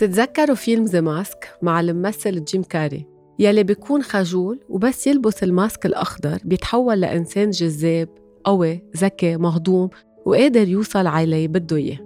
بتتذكروا 0.00 0.56
فيلم 0.56 0.84
The 0.84 1.00
Mask 1.00 1.58
مع 1.62 1.80
الممثل 1.80 2.44
جيم 2.44 2.62
كاري 2.62 3.06
يلي 3.38 3.62
بيكون 3.62 4.02
خجول 4.02 4.60
وبس 4.68 5.06
يلبس 5.06 5.42
ال 5.42 5.51
mask 5.51 5.86
الأخضر 5.86 6.38
بيتحول 6.44 7.00
لإنسان 7.00 7.50
جذاب 7.50 8.08
قوي 8.44 8.82
ذكي 8.96 9.36
مهضوم 9.36 9.90
وقادر 10.26 10.68
يوصل 10.68 11.06
على 11.06 11.48
بده 11.48 11.76
إياه 11.76 11.98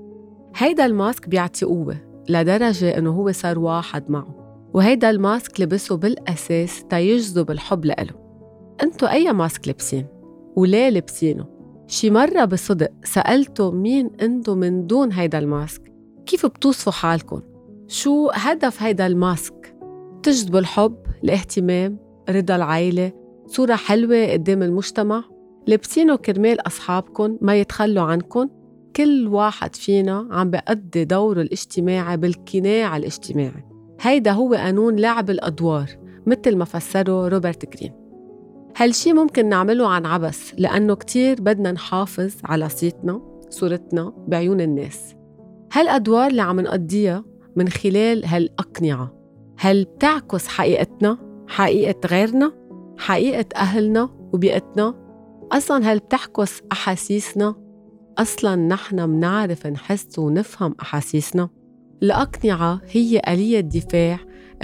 هيدا 0.57 0.87
ال 0.87 0.95
mask 0.95 1.29
بيعطي 1.29 1.65
قوة 1.65 1.97
لدرجة 2.29 2.99
إنه 2.99 3.11
هو 3.11 3.33
صار 3.33 3.59
واحد 3.59 4.11
معه 4.11 4.61
وهيدا 4.75 5.11
ال 5.11 5.21
mask 5.21 5.61
لبسه 5.61 5.97
بالأساس 5.97 6.85
تيجذب 6.91 7.51
الحب 7.51 7.85
لإله 7.85 8.15
انتو 8.83 9.07
أي 9.07 9.33
mask 9.33 9.69
لابسين؟ 9.69 10.07
وليه 10.57 10.89
لابسينه؟ 10.89 11.47
شي 11.87 12.11
مرة 12.11 12.45
بصدق 12.45 12.91
سألتوا 13.05 13.73
مين 13.73 14.11
انتو 14.23 14.55
من 14.55 14.87
دون 14.87 15.13
هيدا 15.13 15.39
ال 15.39 15.48
mask؟ 15.48 15.93
كيف 16.27 16.47
بتوصفوا 16.47 16.93
حالكم؟ 16.93 17.54
شو 17.89 18.31
هدف 18.35 18.83
هيدا 18.83 19.07
ال 19.07 19.18
mask؟ 19.18 19.77
تجذبوا 20.23 20.59
الحب، 20.59 20.97
الاهتمام، 21.25 21.99
رضا 22.31 22.57
العائلة، 22.57 23.13
صورة 23.47 23.75
حلوة 23.75 24.33
قدام 24.33 24.63
المجتمع؟ 24.63 25.25
لابسينه 25.67 26.17
كرمال 26.17 26.67
أصحابكم 26.67 27.39
ما 27.41 27.57
يتخلوا 27.57 28.03
عنكم؟ 28.03 28.49
كل 28.97 29.29
واحد 29.29 29.77
فينا 29.77 30.29
عم 30.31 30.51
بيأدي 30.51 31.05
دوره 31.05 31.41
الاجتماعي 31.41 32.17
بالقناع 32.17 32.97
الاجتماعي 32.97 33.65
هيدا 34.01 34.33
هو 34.33 34.55
قانون 34.55 34.97
لعب 34.97 35.31
الأدوار 35.31 35.91
مثل 36.27 36.57
ما 36.57 36.65
فسره 36.65 37.29
روبرت 37.29 37.77
جرين 37.77 37.93
هالشي 38.77 39.13
ممكن 39.13 39.49
نعمله 39.49 39.89
عن 39.89 40.07
عبس 40.07 40.55
لأنه 40.59 40.95
كتير 40.95 41.41
بدنا 41.41 41.73
نحافظ 41.73 42.35
على 42.45 42.69
صيتنا 42.69 43.21
صورتنا 43.51 44.13
بعيون 44.29 44.61
الناس 44.61 45.15
هالأدوار 45.73 46.31
اللي 46.31 46.43
عم 46.43 46.61
نقضيها 46.61 47.25
من 47.57 47.69
خلال 47.69 48.25
هالأقنعة 48.25 49.15
هل 49.59 49.85
بتعكس 49.85 50.49
حقيقتنا؟ 50.49 51.19
حقيقة 51.49 52.09
غيرنا؟ 52.09 52.53
حقيقة 52.99 53.47
أهلنا 53.57 54.11
وبيئتنا؟ 54.33 54.95
أصلا 55.53 55.93
هل 55.93 55.99
بتعكس 55.99 56.63
أحاسيسنا؟ 56.73 57.55
أصلا 58.19 58.57
نحن 58.57 59.09
منعرف 59.11 59.67
نحس 59.67 60.19
ونفهم 60.19 60.75
أحاسيسنا؟ 60.83 61.49
الأقنعة 62.03 62.81
هي 62.91 63.23
آلية 63.29 63.61
دفاع 63.61 64.19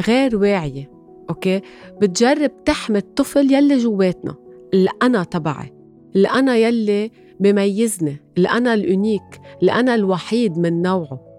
غير 0.07 0.37
واعية 0.37 0.91
أوكي 1.31 1.61
بتجرب 2.01 2.65
تحمي 2.65 2.99
الطفل 2.99 3.55
يلي 3.55 3.77
جواتنا 3.77 4.35
الأنا 4.75 5.23
تبعي 5.25 5.73
الأنا 6.17 6.57
يلي 6.57 7.11
بميزني 7.41 8.17
الأنا 8.39 8.75
الأونيك 8.75 9.41
الأنا 9.63 9.95
الوحيد 9.95 10.59
من 10.59 10.83
نوعه 10.83 11.30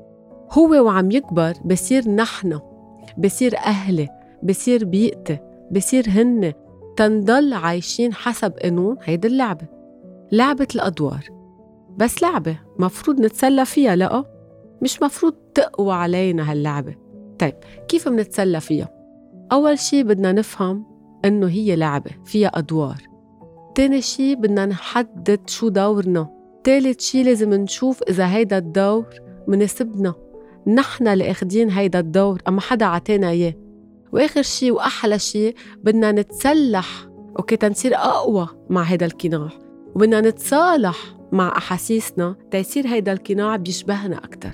هو 0.51 0.85
وعم 0.85 1.11
يكبر 1.11 1.53
بصير 1.65 2.09
نحن 2.09 2.59
بصير 3.17 3.57
أهلي 3.57 4.09
بصير 4.43 4.85
بيئتي 4.85 5.37
بصير 5.71 6.09
هن 6.09 6.53
تنضل 6.97 7.53
عايشين 7.53 8.13
حسب 8.13 8.51
قانون 8.51 8.97
هيدي 9.03 9.27
اللعبة. 9.27 9.67
لعبة 10.31 10.67
الأدوار. 10.75 11.25
بس 11.97 12.23
لعبة 12.23 12.59
مفروض 12.79 13.19
نتسلى 13.19 13.65
فيها 13.65 13.95
لأ؟ 13.95 14.23
مش 14.81 15.01
مفروض 15.01 15.33
تقوى 15.33 15.93
علينا 15.93 16.51
هاللعبة. 16.51 16.95
طيب 17.39 17.55
كيف 17.87 18.07
منتسلى 18.07 18.59
فيها؟ 18.59 18.89
أول 19.51 19.79
شي 19.79 20.03
بدنا 20.03 20.31
نفهم 20.31 20.85
إنه 21.25 21.47
هي 21.47 21.75
لعبة 21.75 22.11
فيها 22.25 22.47
أدوار. 22.47 23.01
تاني 23.75 24.01
شي 24.01 24.35
بدنا 24.35 24.65
نحدد 24.65 25.39
شو 25.49 25.69
دورنا. 25.69 26.29
تالت 26.63 27.01
شي 27.01 27.23
لازم 27.23 27.53
نشوف 27.53 28.03
إذا 28.03 28.27
هيدا 28.27 28.57
الدور 28.57 29.05
مناسبنا. 29.47 30.13
نحن 30.67 31.07
اللي 31.07 31.31
أخدين 31.31 31.69
هيدا 31.69 31.99
الدور 31.99 32.41
أما 32.47 32.61
حدا 32.61 32.85
عطينا 32.85 33.29
إياه. 33.29 33.53
وآخر 34.11 34.41
شي 34.41 34.71
وأحلى 34.71 35.19
شي 35.19 35.53
بدنا 35.83 36.11
نتسلح 36.11 37.07
أوكي 37.39 37.55
تنصير 37.55 37.95
أقوى 37.95 38.47
مع 38.69 38.81
هيدا 38.81 39.05
القناع. 39.05 39.49
وبدنا 39.95 40.21
نتصالح 40.21 40.97
مع 41.31 41.57
أحاسيسنا 41.57 42.35
تيصير 42.51 42.87
هيدا 42.87 43.13
القناع 43.13 43.55
بيشبهنا 43.55 44.17
أكتر. 44.17 44.51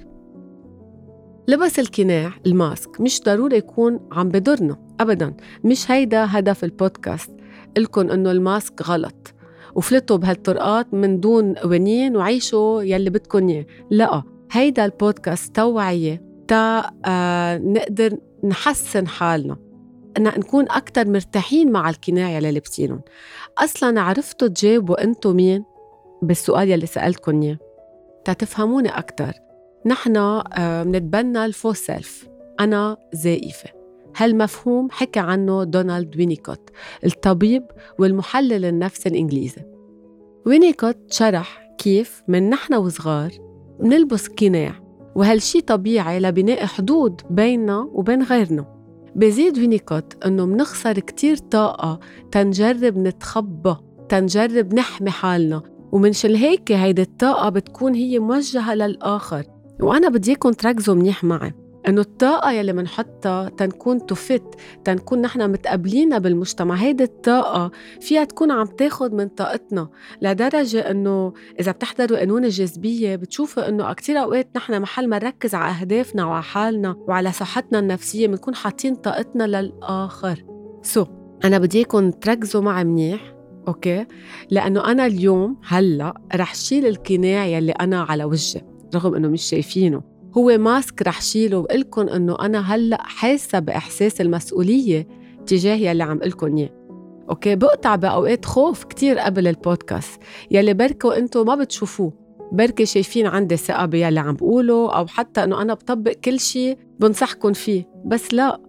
لبس 1.48 1.80
القناع 1.80 2.32
الماسك 2.46 3.02
مش 3.02 3.22
ضروري 3.22 3.58
يكون 3.58 4.00
عم 4.12 4.30
بضرنا 4.30 4.78
ابدا. 5.00 5.34
مش 5.64 5.92
هيدا 5.92 6.26
هدف 6.30 6.64
البودكاست. 6.64 7.32
لكم 7.78 8.10
إنه 8.10 8.32
الماسك 8.32 8.82
غلط. 8.82 9.34
وفلتوا 9.76 10.18
بهالطرقات 10.18 10.94
من 10.94 11.20
دون 11.20 11.54
قوانين 11.54 12.18
وعيشوا 12.18 12.82
يلي 12.84 13.10
بدكم 13.10 13.48
إياه. 13.48 13.66
لا. 13.90 14.37
هيدا 14.52 14.86
البودكاست 14.86 15.56
توعية 15.56 16.22
تا 16.48 16.92
آه 17.06 17.58
نقدر 17.58 18.18
نحسن 18.44 19.08
حالنا 19.08 19.58
ان 20.18 20.24
نكون 20.24 20.66
أكتر 20.70 21.10
مرتاحين 21.10 21.72
مع 21.72 21.90
القناع 21.90 22.30
يلي 22.30 22.52
لابسينهم 22.52 23.02
أصلا 23.58 24.02
عرفتوا 24.02 24.48
تجاوبوا 24.48 25.04
أنتو 25.04 25.34
مين؟ 25.34 25.64
بالسؤال 26.22 26.70
يلي 26.70 26.86
سألتكم 26.86 27.42
إياه. 27.42 27.58
تتفهموني 28.26 28.90
أكتر 28.90 29.32
نحن 29.86 30.18
آه، 30.18 30.84
منتبنى 30.84 31.46
ال 31.46 31.51
faux 31.51 31.74
self. 31.74 32.28
أنا 32.60 32.98
زائفة. 33.14 33.70
هالمفهوم 34.18 34.88
حكى 34.92 35.20
عنه 35.20 35.64
دونالد 35.64 36.18
وينيكوت 36.18 36.70
الطبيب 37.06 37.64
والمحلل 38.00 38.66
النفسي 38.66 39.10
الإنجليزي. 39.10 39.62
وينيكوت 40.46 40.98
شرح 41.10 41.76
كيف 41.78 42.24
من 42.28 42.50
نحن 42.50 42.74
وصغار 42.74 43.32
منلبس 43.80 44.28
قناع 44.28 44.74
وهالشي 45.16 45.62
طبيعي 45.62 46.20
لبناء 46.20 46.66
حدود 46.66 47.22
بيننا 47.30 47.90
وبين 47.94 48.24
غيرنا. 48.24 48.66
بزيد 49.16 49.58
وينيكوت 49.58 50.26
إنه 50.26 50.46
منخسر 50.46 51.00
كتير 51.00 51.38
طاقة 51.38 52.00
تنجرب 52.32 52.98
نتخبى 52.98 53.76
تنجرب 54.10 54.74
نحمي 54.74 55.10
حالنا. 55.10 55.62
ومنشل 55.92 56.36
هيك 56.36 56.72
هيدي 56.72 57.02
الطاقة 57.02 57.50
بتكون 57.50 57.94
هي 57.94 58.20
موجهة 58.20 58.76
للآخر. 58.76 59.44
وأنا 59.82 60.10
بدي 60.10 60.30
إياكم 60.30 60.52
تركزوا 60.52 60.96
منيح 60.96 61.24
معي. 61.24 61.54
إنه 61.88 62.02
الطاقة 62.02 62.52
يلي 62.52 62.74
منحطها 62.74 63.50
تنكون 63.50 64.06
تفت 64.06 64.44
تنكون 64.84 65.22
نحن 65.22 65.52
متقابلين 65.52 66.20
بالمجتمع. 66.20 66.76
هيدي 66.76 67.04
الطاقة 67.04 67.72
فيها 68.02 68.24
تكون 68.24 68.52
عم 68.52 68.66
تاخد 68.66 69.14
من 69.14 69.28
طاقتنا 69.28 69.90
لدرجة 70.22 70.92
إنه 70.92 71.34
إذا 71.60 71.72
بتحضروا 71.72 72.20
قانون 72.20 72.46
الجاذبية 72.46 73.16
بتشوفوا 73.16 73.70
إنه 73.70 73.94
كتير 73.94 74.18
أوقات 74.18 74.50
نحن 74.56 74.82
محل 74.82 75.08
ما 75.08 75.18
نركز 75.18 75.56
على 75.56 75.82
أهدافنا 75.82 76.26
وعلى 76.26 76.44
حالنا 76.44 76.96
وعلى 77.08 77.32
صحتنا 77.32 77.80
النفسية 77.80 78.28
بنكون 78.28 78.56
حاطين 78.56 78.96
طاقتنا 78.96 79.44
للآخر. 79.44 80.46
so, 80.82 81.08
أنا 81.46 81.58
بدي 81.58 81.78
إياكم 81.78 82.12
تركزوا 82.12 82.62
معي 82.62 82.84
منيح 82.84 83.34
أوكي؟ 83.68 84.06
لأنه 84.52 84.92
أنا 84.92 85.06
اليوم 85.06 85.58
هلأ 85.68 86.14
رح 86.36 86.56
شيل 86.56 86.86
القناع 86.86 87.46
يلي 87.46 87.72
أنا 87.72 88.02
على 88.02 88.24
وجهي 88.24 88.62
رغم 88.96 89.16
إنه 89.16 89.28
مش 89.28 89.42
شايفينه. 89.42 90.17
هو 90.38 90.58
mask 90.58 91.02
رح 91.02 91.22
شيله 91.22 91.58
وقلكن 91.58 92.10
إنه 92.10 92.36
أنا 92.40 92.76
هلأ 92.76 93.04
حاسة 93.04 93.60
بإحساس 93.60 94.22
المسؤولية 94.22 95.08
تجاه 95.48 95.76
يلي 95.76 96.04
عم 96.04 96.20
قلكن 96.20 96.56
إياه. 96.56 96.70
أوكي 97.30 97.56
بقطع 97.56 97.96
بأوقات 97.96 98.46
خوف 98.46 98.84
كتير 98.84 99.20
قبل 99.20 99.48
البودكاست. 99.48 100.22
يلي 100.52 100.74
بركوا 100.74 101.18
أنتم 101.18 101.46
ما 101.46 101.56
بتشوفوه. 101.56 102.14
بركي 102.52 102.86
شايفين 102.86 103.28
عندي 103.28 103.58
ثقة 103.58 103.86
باللي 103.86 104.20
عم 104.20 104.36
بقوله 104.36 104.98
أو 104.98 105.08
حتى 105.08 105.44
إنه 105.44 105.62
أنا 105.62 105.74
بطبق 105.74 106.12
كل 106.12 106.40
شيء 106.40 106.78
بنصحكم 107.00 107.54
فيه. 107.54 107.90
بس 108.06 108.34
لا 108.34 108.62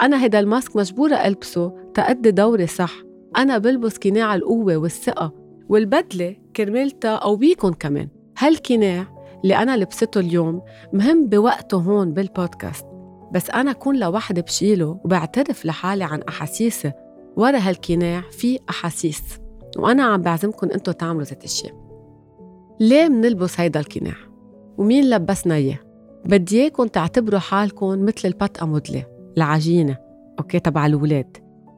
أنا 0.00 0.22
هيدا 0.22 0.40
الماسك 0.40 0.76
مجبورة 0.76 1.14
ألبسه 1.14 1.72
تأدي 1.94 2.30
دوري 2.30 2.66
صح. 2.66 2.92
أنا 3.36 3.58
بلبس 3.58 3.96
قناع 3.96 4.34
القوة 4.34 4.76
والثقة 4.76 5.32
والبدلة 5.68 6.36
كرمالتا 6.56 7.16
قويكم 7.16 7.72
كمان. 7.72 8.08
هالقناع 8.38 9.15
اللي 9.46 9.56
أنا 9.56 9.76
لبسته 9.76 10.20
اليوم 10.20 10.62
مهم 10.92 11.26
بوقته 11.26 11.76
هون 11.76 12.12
بالبودكاست 12.12 12.86
بس 13.32 13.50
أنا 13.50 13.70
أكون 13.70 13.98
لوحدي 13.98 14.42
بشيله 14.42 15.00
وبعترف 15.04 15.66
لحالي 15.66 16.04
عن 16.04 16.22
أحاسيسي 16.22 16.92
ورا 17.36 17.58
هالقناع 17.58 18.22
في 18.30 18.58
أحاسيس 18.70 19.22
وأنا 19.78 20.02
عم 20.02 20.22
بعزمكم 20.22 20.68
أنتوا 20.70 20.92
تعملوا 20.92 21.22
ذات 21.22 21.44
الشيء 21.44 21.74
ليه 22.80 23.08
منلبس 23.08 23.60
هيدا 23.60 23.80
القناع؟ 23.80 24.16
ومين 24.78 25.10
لبسنا 25.10 25.54
إياه؟ 25.54 25.78
بدي 26.24 26.62
إياكم 26.62 26.86
تعتبروا 26.86 27.40
حالكم 27.40 28.04
مثل 28.04 28.28
ال 28.28 28.34
pâte 28.34 28.58
à 28.58 28.64
modeler 28.64 29.04
العجينة 29.36 29.96
أوكي 30.38 30.58
تبع 30.58 30.86
الولاد 30.86 31.36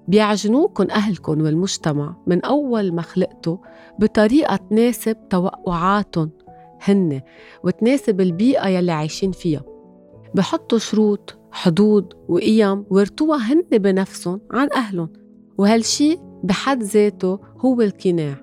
بيعجنوكم 0.09 0.87
أهلكم 0.91 1.43
والمجتمع 1.43 2.17
من 2.26 2.44
أول 2.44 2.93
ما 2.93 3.03
خلقتوا 3.03 3.56
بطريقة 3.99 4.56
تناسب 4.56 5.17
توقعاتهم 5.31 6.31
هن 6.81 7.21
وتناسب 7.65 8.21
البيئة 8.21 8.69
يلي 8.69 8.93
عايشين 8.93 9.33
فيها. 9.33 9.63
بحطوا 10.35 10.79
شروط 10.79 11.39
حدود 11.53 12.15
وقيم 12.29 12.85
ورتوها 12.91 13.53
هن 13.53 13.63
بنفسهم 13.73 14.41
عن 14.51 14.69
أهلهم 14.77 15.13
وهالشي 15.59 16.17
بحد 16.45 16.83
ذاته 16.83 17.39
هو 17.59 17.81
القناع. 17.81 18.35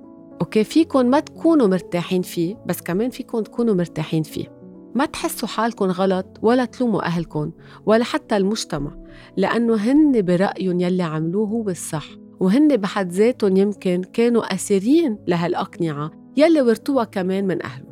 أوكي 0.42 0.64
فيكم 0.64 1.06
ما 1.06 1.20
تكونوا 1.20 1.68
مرتاحين 1.68 2.22
فيه 2.22 2.56
بس 2.66 2.82
كمان 2.82 3.10
فيكم 3.10 3.40
تكونوا 3.40 3.74
مرتاحين 3.74 4.24
فيه. 4.24 4.56
ما 4.96 5.06
تحسوا 5.06 5.48
حالكم 5.48 5.86
غلط 5.86 6.26
ولا 6.42 6.66
تلوموا 6.66 7.06
أهلكم 7.06 7.52
ولا 7.86 8.04
حتى 8.04 8.38
المجتمع 8.38 8.92
لأنه 9.38 9.76
هن 9.76 10.22
برأيهم 10.22 10.80
يلي 10.80 11.04
عملوه 11.04 11.48
هو 11.48 11.70
الصح. 11.70 12.06
وهن 12.40 12.78
بحد 12.78 13.12
ذاتهم 13.12 13.58
يمكن 13.58 14.02
كانوا 14.14 14.54
أسيرين 14.54 15.18
لهالأقنعة 15.28 16.12
يلي 16.38 16.62
ورثوها 16.62 17.04
كمان 17.04 17.48
من 17.48 17.64
أهلهم. 17.64 17.85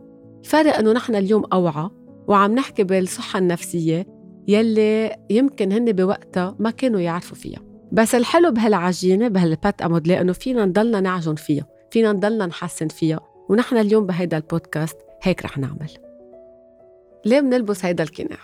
الفرق 0.44 0.78
أنه 0.78 0.92
نحن 0.92 1.16
اليوم 1.16 1.44
أوعى 1.54 1.90
وعم 2.28 2.56
نحكي 2.56 2.84
بالصحة 2.84 3.40
النفسية 3.40 4.08
يلي 4.48 5.16
يمكن 5.30 5.72
هن 5.72 5.92
بوقتها 5.92 6.56
ما 6.60 6.72
كانوا 6.72 7.00
يعرفوا 7.00 7.38
فيها. 7.38 7.60
بس 7.92 8.16
الحلو 8.16 8.52
بهالعجينة 8.52 9.28
بهالبات 9.28 9.82
أمودلي 9.82 10.22
أنه 10.22 10.34
فينا 10.34 10.66
نضلنا 10.66 11.00
نعجن 11.00 11.36
فيها 11.36 11.68
فينا 11.92 12.12
نضلنا 12.12 12.46
نحسن 12.46 12.88
فيها 12.88 13.20
ونحن 13.50 13.78
اليوم 13.78 14.06
بهيدا 14.06 14.38
البودكاست 14.38 14.98
هيك 15.22 15.46
رح 15.46 15.58
نعمل. 15.58 15.90
ليه 17.26 17.42
منلبس 17.42 17.86
هيدا 17.86 18.04
القناع؟ 18.04 18.40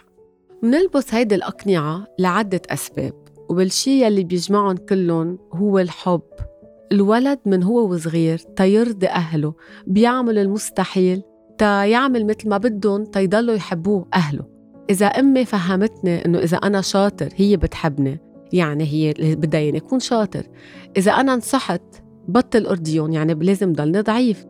منلبس 0.64 1.14
هيدي 1.14 1.36
الأقنعة 1.36 2.08
لعدة 2.20 2.62
أسباب 2.70 3.14
وبالشي 3.50 4.06
يلي 4.06 4.24
بيجمعهم 4.24 4.78
كلهم 4.78 5.40
هو 5.54 5.80
الحب. 5.80 6.22
الولد 6.92 7.40
من 7.46 7.64
هو 7.64 7.94
وصغير 7.94 8.38
تيرضي 8.38 9.08
أهله 9.08 9.54
بيعمل 9.88 10.38
المستحيل 10.38 11.24
تا 11.60 11.86
يعمل 11.86 12.26
مثل 12.26 12.50
ما 12.50 12.58
بدهم 12.58 13.04
تيضلوا 13.04 13.56
يحبوه 13.56 14.08
أهله. 14.14 14.44
إذا 14.90 15.06
أمي 15.06 15.46
فهمتني 15.46 16.26
إنه 16.26 16.40
إذا 16.40 16.58
أنا 16.58 16.82
شاطر 16.82 17.30
هي 17.36 17.58
بتحبني 17.58 18.20
يعني 18.54 18.84
هي 18.84 19.14
بدها 19.36 19.62
يعني 19.62 19.78
يكون 19.78 20.00
شاطر. 20.00 20.44
إذا 20.98 21.12
أنا 21.12 21.36
نصحت 21.36 21.82
بطل 22.28 22.66
أرديون 22.66 23.14
يعني 23.14 23.34
لازم 23.34 23.74
ضلني 23.74 24.02
ضعيف. 24.02 24.46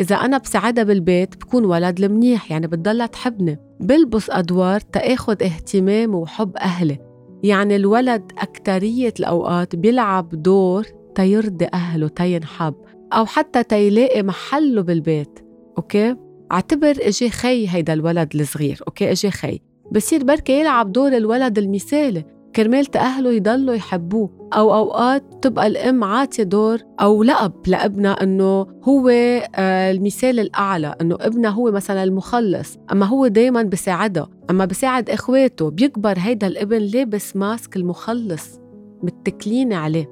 إذا 0.00 0.16
أنا 0.16 0.38
بساعدها 0.38 0.84
بالبيت 0.84 1.36
بكون 1.36 1.64
ولد 1.64 2.00
المنيح 2.00 2.50
يعني 2.50 2.66
بتضلها 2.66 3.06
تحبني. 3.06 3.58
بلبس 3.80 4.30
أدوار 4.30 4.80
تأخذ 4.80 5.42
اهتمام 5.42 6.14
وحب 6.14 6.56
أهلي. 6.56 6.98
يعني 7.42 7.76
الولد 7.76 8.32
أكترية 8.38 9.14
الأوقات 9.20 9.76
بيلعب 9.76 10.28
دور 10.42 10.86
تيرضي 11.14 11.66
أهله 11.74 12.08
تينحب 12.08 12.74
أو 13.12 13.26
حتى 13.26 13.62
تيلاقي 13.62 14.22
محله 14.22 14.82
بالبيت. 14.82 15.38
أوكي؟ 15.78 16.16
اعتبر 16.54 16.94
إجي 17.00 17.30
خي 17.30 17.68
هيدا 17.68 17.92
الولد 17.92 18.34
الصغير 18.34 18.80
أوكي؟ 18.88 19.10
إجي 19.12 19.30
خي. 19.30 19.60
بصير 19.92 20.24
بركة 20.24 20.52
يلعب 20.52 20.92
دور 20.92 21.16
الولد 21.16 21.58
المثالي. 21.58 22.24
كرمال 22.56 22.96
أهله 22.96 23.32
يضلوا 23.32 23.74
يحبوه. 23.74 24.48
أو 24.52 24.74
أوقات 24.74 25.24
تبقى 25.42 25.66
الأم 25.66 26.04
عاطية 26.04 26.42
دور 26.42 26.78
أو 27.00 27.22
لقب 27.22 27.52
لابنها 27.66 28.22
إنه 28.22 28.66
هو 28.84 29.08
آه، 29.08 29.90
المثال 29.90 30.40
الأعلى 30.40 30.94
إنه 31.00 31.16
ابنها 31.20 31.50
هو 31.50 31.70
مثلا 31.70 32.04
المخلص. 32.04 32.78
أما 32.92 33.06
هو 33.06 33.26
دايما 33.26 33.62
بساعدها 33.62 34.28
أما 34.50 34.64
بساعد 34.64 35.10
إخواته 35.10 35.70
بيكبر 35.70 36.14
هيدا 36.18 36.46
الابن 36.46 36.78
لابس 36.78 37.36
ماسك 37.36 37.76
المخلص 37.76 38.60
متكلين 39.02 39.72
عليه. 39.72 40.10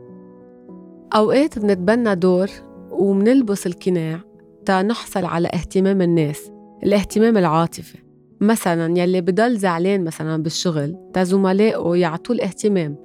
أوقات 1.15 1.59
بنتبنى 1.59 2.15
دور 2.15 2.49
ومنلبس 2.91 3.67
القناع 3.67 4.32
تا 4.67 4.83
نحصل 4.83 5.25
على 5.25 5.49
اهتمام 5.49 6.03
الناس 6.03 6.53
الاهتمام 6.83 7.37
العاطفي. 7.37 7.99
مثلا 8.41 8.99
يلي 8.99 9.21
بضل 9.21 9.57
زعلان 9.57 10.05
مثلا 10.05 10.43
بالشغل 10.43 10.97
تا 11.13 11.25
زملائه 11.25 11.97
يعطوه 11.97 12.37
الاهتمام. 12.37 12.97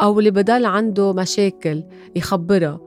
أو 0.00 0.18
اللي 0.18 0.30
بضل 0.30 0.64
عنده 0.64 1.12
مشاكل 1.12 1.84
يخبرها 2.16 2.80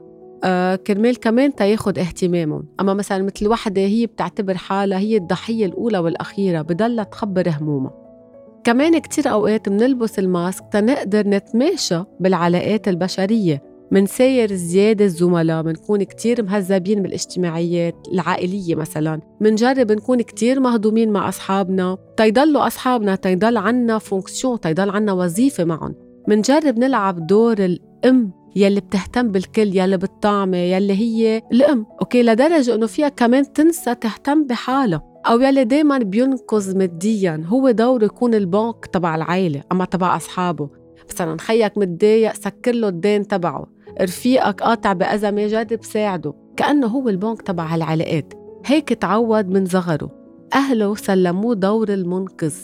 آه 0.44 0.76
كرمال 0.76 1.20
كمان 1.20 1.54
تاخد 1.54 1.98
اهتمامهم 1.98 2.64
أما 2.80 2.94
مثلا 2.94 3.22
مثل 3.22 3.48
وحدة 3.48 3.82
هي 3.82 4.06
بتعتبر 4.06 4.54
حالها 4.56 4.98
هي 4.98 5.16
الضحية 5.16 5.66
الأولى 5.66 5.98
والأخيرة 5.98 6.62
بضلها 6.62 7.04
تخبر 7.04 7.48
همومها. 7.60 7.94
كمان 8.64 8.98
كتير 8.98 9.30
أوقات 9.30 9.68
منلبس 9.68 10.18
ال 10.18 10.27
mask 10.27 10.64
تنقدر 10.72 11.28
نتماشى 11.28 12.02
بالعلاقات 12.20 12.88
البشرية. 12.88 13.62
منساير 13.90 14.54
زيادة 14.54 15.04
الزملاء 15.04 15.62
منكون 15.62 16.02
كتير 16.02 16.42
مهذبين 16.42 17.02
بالاجتماعيات 17.02 17.94
العائلية 18.12 18.74
مثلا. 18.74 19.20
منجرب 19.40 19.92
نكون 19.92 20.22
كتير 20.22 20.60
مهضومين 20.60 21.12
مع 21.12 21.28
أصحابنا. 21.28 21.98
تيضلوا 22.16 22.66
أصحابنا 22.66 23.14
تيضل 23.14 23.56
عنا 23.56 23.98
fonction 23.98 24.60
تيضل 24.60 24.90
عنا 24.90 25.12
وظيفة 25.12 25.64
معهم 25.64 25.94
منجرب 26.28 26.78
نلعب 26.78 27.26
دور 27.26 27.58
الأم 27.58 28.32
يلي 28.56 28.80
بتهتم 28.80 29.28
بالكل 29.28 29.76
يلي 29.76 29.96
بتطعمي 29.96 30.58
يلي 30.58 30.92
هي 30.92 31.42
الأم. 31.52 31.86
أوكي 32.00 32.22
لدرجة 32.22 32.74
إنه 32.74 32.86
فيها 32.86 33.08
كمان 33.08 33.52
تنسى 33.52 33.94
تهتم 33.94 34.46
بحالها. 34.46 35.02
أو 35.26 35.40
يلي 35.40 35.64
دايما 35.64 35.98
بينقذ 35.98 36.78
ماديا. 36.78 37.44
هو 37.46 37.70
دوره 37.70 38.04
يكون 38.04 38.34
البنك 38.34 38.86
تبع 38.86 39.14
العائلة 39.14 39.62
أما 39.72 39.84
تبع 39.84 40.16
أصحابه. 40.16 40.70
مثلا 41.10 41.38
خيك 41.38 41.78
متضايق 41.78 42.34
سكر 42.34 42.72
له 42.72 42.88
الدين 42.88 43.26
تبعه. 43.26 43.66
رفيقك 44.00 44.62
قاطع 44.62 44.92
بأزمة 44.92 45.46
جرب 45.46 45.84
ساعده 45.84 46.34
كأنه 46.56 46.86
هو 46.86 47.08
البنك 47.08 47.42
تبع 47.42 47.66
هالعلاقات. 47.66 48.34
هيك 48.66 48.88
تعود 48.88 49.48
من 49.48 49.66
صغره. 49.66 50.10
أهله 50.54 50.94
سلموه 50.94 51.54
دور 51.54 51.88
المنقذ. 51.88 52.54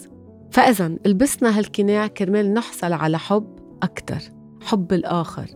فإذا 0.50 0.88
لبسنا 1.06 1.58
هالقناع 1.58 2.06
كرمال 2.06 2.54
نحصل 2.54 2.92
على 2.92 3.18
حب 3.18 3.58
أكتر 3.82 4.18
حب 4.62 4.92
الآخر. 4.92 5.46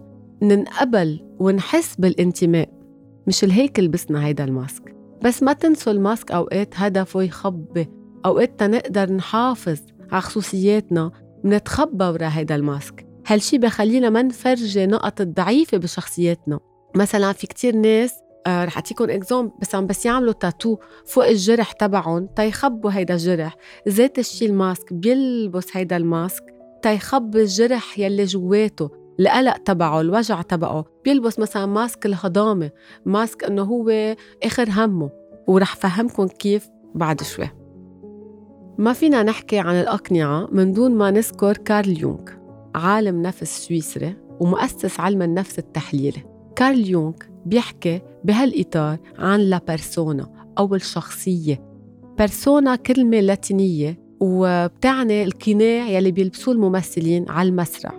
ننقبل 0.43 1.21
ونحس 1.39 1.97
بالانتماء. 1.97 2.69
مش 3.27 3.45
الهيك 3.45 3.81
لبسنا 3.81 4.27
هيدا 4.27 4.45
ال 4.45 4.53
mask. 4.53 4.95
بس 5.25 5.43
ما 5.43 5.53
تنسوا 5.53 5.93
ال 5.93 6.01
mask 6.01 6.33
أوقات 6.33 6.75
هدفه 6.77 7.23
يخبي. 7.23 7.89
أوقات 8.27 8.61
تنقدر 8.61 9.13
نحافظ 9.13 9.79
على 10.13 10.23
خصوصياتنا 10.23 11.11
منتخبى 11.45 12.05
ورا 12.05 12.29
هيدا 12.29 12.55
ال 12.55 12.64
mask. 12.64 13.08
هالشي 13.31 13.59
بخلينا 13.59 14.11
ما 14.11 14.23
نفرجي 14.23 14.87
نقط 14.87 15.21
الضعيفة 15.21 15.79
بشخصياتنا؟ 15.79 16.61
مثلا 16.97 17.33
في 17.33 17.47
كتير 17.47 17.77
ناس 17.77 18.15
آه 18.47 18.65
رح 18.65 18.77
أعطيكم 18.77 19.11
exemple 19.11 19.75
عم 19.75 19.87
بس 19.87 20.07
يعملوا 20.07 20.33
تاتو 20.33 20.77
فوق 21.07 21.27
الجرح 21.27 21.73
تبعهم 21.73 22.27
تيخبوا 22.27 22.91
هيدا 22.91 23.15
الجرح. 23.15 23.57
ذات 23.89 24.19
الشي 24.19 24.47
ال 24.47 24.56
mask 24.56 24.93
بيلبس 24.93 25.77
هيدا 25.77 25.97
ال 25.97 26.06
mask 26.06 26.45
تيخبي 26.83 27.43
الجرح 27.43 27.99
يلي 27.99 28.25
جواته 28.25 28.91
القلق 29.21 29.57
تبعه 29.57 30.01
الوجع 30.01 30.43
تبعه. 30.43 30.85
بيلبس 31.05 31.39
مثلا 31.39 31.67
mask 31.67 32.07
الهضامة 32.07 32.71
mask 33.07 33.45
إنه 33.45 33.63
هو 33.63 34.17
آخر 34.43 34.69
همه. 34.71 35.11
ورح 35.47 35.77
فهمكم 35.77 36.27
كيف 36.27 36.69
بعد 36.95 37.23
شوي. 37.23 37.51
ما 38.79 38.93
فينا 38.93 39.23
نحكي 39.23 39.59
عن 39.59 39.75
الأقنعة 39.75 40.49
من 40.53 40.73
دون 40.73 40.95
ما 40.95 41.11
نذكر 41.11 41.57
كارل 41.57 42.01
يونغ. 42.01 42.39
عالم 42.75 43.23
نفس 43.23 43.67
سويسري 43.67 44.17
ومؤسس 44.41 45.01
علم 45.01 45.23
النفس 45.23 45.59
التحليلي. 45.59 46.23
كارل 46.57 46.89
يونغ 46.89 47.15
بيحكي 47.47 48.01
بهالإطار 48.25 48.99
عن 49.19 49.41
لا 49.41 49.61
بيرسونا 49.69 50.33
أو 50.59 50.75
الشخصية. 50.75 51.63
بيرسونا 52.19 52.77
كلمة 52.77 53.21
لاتينية 53.21 53.99
وبتعني 54.21 55.25
القناع 55.25 55.89
يلي 55.89 56.11
بيلبسوه 56.11 56.55
الممثلين 56.55 57.29
على 57.29 57.49
المسرح. 57.49 57.93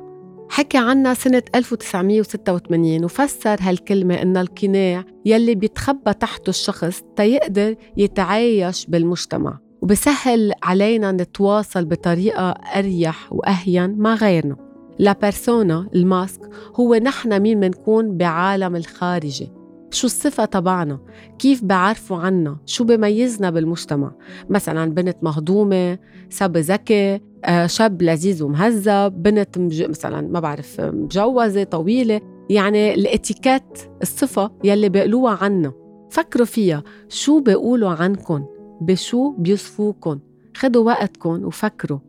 حكى 0.49 0.77
عنها 0.77 1.13
سنة 1.13 1.43
1986 1.55 3.05
وفسر 3.05 3.57
هالكلمة 3.61 4.21
إن 4.21 4.37
القناع 4.37 5.03
يلي 5.25 5.55
بيتخبى 5.55 6.13
تحته 6.13 6.49
الشخص 6.49 7.01
تيقدر 7.15 7.75
يتعايش 7.97 8.85
بالمجتمع. 8.85 9.59
وبسهل 9.81 10.53
علينا 10.63 11.11
نتواصل 11.11 11.85
بطريقة 11.85 12.49
أريح 12.51 13.33
وأهين 13.33 13.97
مع 13.97 14.15
غيرنا. 14.15 14.55
لا 14.99 15.13
بيرسونا 15.21 15.89
الماسك 15.95 16.41
هو 16.75 16.95
نحن 16.95 17.41
مين 17.41 17.59
منكون 17.59 18.17
بعالم 18.17 18.75
الخارجي. 18.75 19.51
شو 19.91 20.07
الصفة 20.07 20.45
تبعنا؟ 20.45 20.99
كيف 21.39 21.63
بعرفوا 21.63 22.17
عنا؟ 22.17 22.57
شو 22.65 22.83
بميزنا 22.83 23.49
بالمجتمع؟ 23.49 24.11
مثلا 24.49 24.93
بنت 24.93 25.17
مهضومة 25.21 25.99
سب 26.29 26.57
ذكي 26.57 27.21
آه، 27.45 27.65
شاب 27.65 28.01
لذيذ 28.01 28.43
ومهذب 28.43 29.23
بنت 29.23 29.57
مج... 29.57 29.83
مثلا 29.83 30.21
ما 30.21 30.39
بعرف 30.39 30.81
مجوزة 30.81 31.63
طويلة. 31.63 32.21
يعني 32.49 32.93
الإتيكيت 32.93 33.79
الصفة 34.01 34.51
يلي 34.63 34.89
بيقولوها 34.89 35.37
عنا. 35.41 35.73
فكروا 36.09 36.45
فيها 36.45 36.83
شو 37.09 37.39
بيقولوا 37.39 37.89
عنكم 37.89 38.45
بشو 38.81 39.31
بيوصفوكن 39.31 40.19
خدوا 40.55 40.85
وقتكن 40.85 41.45
وفكروا. 41.45 41.99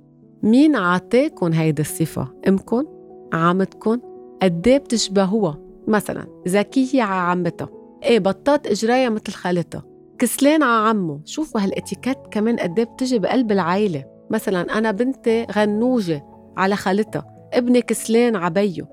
مين 0.42 0.76
عطاكن 0.76 1.52
هيدي 1.52 1.82
الصفة؟ 1.82 2.28
أمكن؟ 2.48 2.84
عمتكن؟ 3.32 4.00
قديه 4.42 4.78
بتشبهوها؟ 4.78 5.58
مثلا 5.88 6.26
ذكية 6.48 7.02
على 7.02 7.30
عمتها. 7.30 7.68
إيه 8.02 8.18
بطات 8.18 8.66
إجريها 8.66 9.08
مثل 9.08 9.32
خالتها. 9.32 9.82
كسلان 10.18 10.62
على 10.62 10.88
عمه. 10.88 11.20
شوفوا 11.24 11.60
هالإتيكيت 11.60 12.18
كمان 12.30 12.56
قديه 12.56 12.84
بتجي 12.84 13.18
بقلب 13.18 13.52
العائلة 13.52 14.04
مثلا 14.30 14.78
أنا 14.78 14.90
بنتي 14.90 15.46
غنوجة 15.56 16.24
على 16.56 16.76
خالتها. 16.76 17.26
ابني 17.52 17.82
كسلان 17.82 18.36
عبيه 18.36 18.88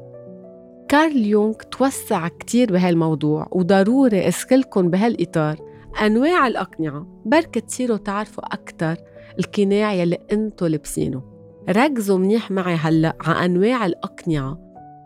كارل 0.88 1.26
يونغ 1.26 1.54
توسع 1.54 2.28
كتير 2.28 2.72
بهالموضوع 2.72 3.48
وضروري 3.52 4.28
أسكلكن 4.28 4.90
بهالإطار. 4.90 5.67
أنواع 6.06 6.48
الأقنعة 6.48 7.22
بركة 7.26 7.60
تصيروا 7.60 7.98
تعرفوا 7.98 8.54
أكتر 8.54 8.96
القناع 9.40 9.94
يلي 9.94 10.18
أنتو 10.32 10.66
لابسينه. 10.66 11.24
ركزوا 11.70 12.18
منيح 12.18 12.52
معي 12.52 12.76
هلأ 12.76 13.18
على 13.22 13.46
أنواع 13.46 13.86
الأقنعة 13.86 14.60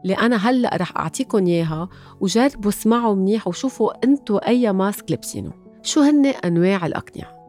اللي 0.04 0.14
أنا 0.14 0.36
هلأ 0.36 0.78
رح 0.78 0.98
اعطيكم 0.98 1.48
إياها 1.48 1.90
وجربوا 2.20 2.70
اسمعوا 2.70 3.16
منيح 3.16 3.48
وشوفوا 3.48 4.04
أنتو 4.04 4.38
أي 4.38 4.74
mask 4.74 5.12
لابسينه. 5.12 5.52
شو 5.84 6.02
هن 6.02 6.26
أنواع 6.26 6.86
الأقنعة؟ 6.86 7.42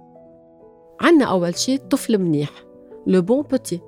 عنا 1.00 1.24
أول 1.24 1.58
شيء 1.58 1.74
الطفل 1.74 2.18
منيح 2.18 2.50
le 3.06 3.22
bon 3.22 3.42
petit 3.42 3.80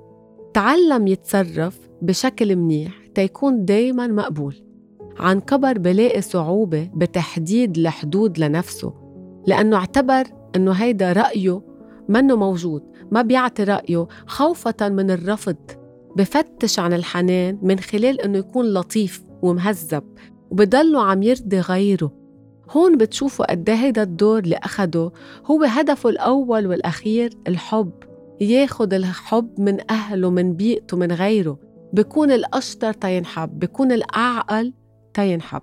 تعلم 0.53 1.07
يتصرف 1.07 1.79
بشكل 2.01 2.55
منيح 2.55 2.93
تيكون 3.15 3.65
دايما 3.65 4.07
مقبول. 4.07 4.55
عن 5.19 5.39
كبر 5.39 5.77
بلاقي 5.77 6.21
صعوبة 6.21 6.89
بتحديد 6.95 7.77
الحدود 7.77 8.39
لنفسه. 8.39 9.04
لأنه 9.47 9.77
اعتبر 9.77 10.23
أنه 10.55 10.71
هيدا 10.71 11.13
رأيه 11.13 11.61
منه 12.09 12.35
موجود 12.35 12.83
ما 13.11 13.21
بيعطي 13.21 13.63
رأيه 13.63 14.07
خوفة 14.27 14.89
من 14.89 15.11
الرفض 15.11 15.55
بفتش 16.15 16.79
عن 16.79 16.93
الحنان 16.93 17.59
من 17.61 17.79
خلال 17.79 18.21
أنه 18.21 18.37
يكون 18.37 18.73
لطيف 18.73 19.23
ومهذب 19.41 20.03
وبضله 20.51 21.03
عم 21.03 21.23
يرضي 21.23 21.59
غيره. 21.59 22.11
هون 22.69 22.97
بتشوفوا 22.97 23.51
قد 23.51 23.69
إيه 23.69 23.75
هيدا 23.75 24.03
الدور 24.03 24.39
اللي 24.39 24.55
أخده 24.55 25.11
هو 25.45 25.63
هدفه 25.63 26.09
الأول 26.09 26.67
والأخير 26.67 27.33
الحب 27.47 27.91
ياخد 28.41 28.93
الحب 28.93 29.59
من 29.59 29.91
أهله 29.91 30.29
من 30.29 30.53
بيئته 30.53 30.97
من 30.97 31.11
غيره. 31.11 31.59
بكون 31.93 32.31
الأشطر 32.31 32.93
تينحب 32.93 33.59
بكون 33.59 33.91
الأعقل 33.91 34.73
تينحب. 35.13 35.61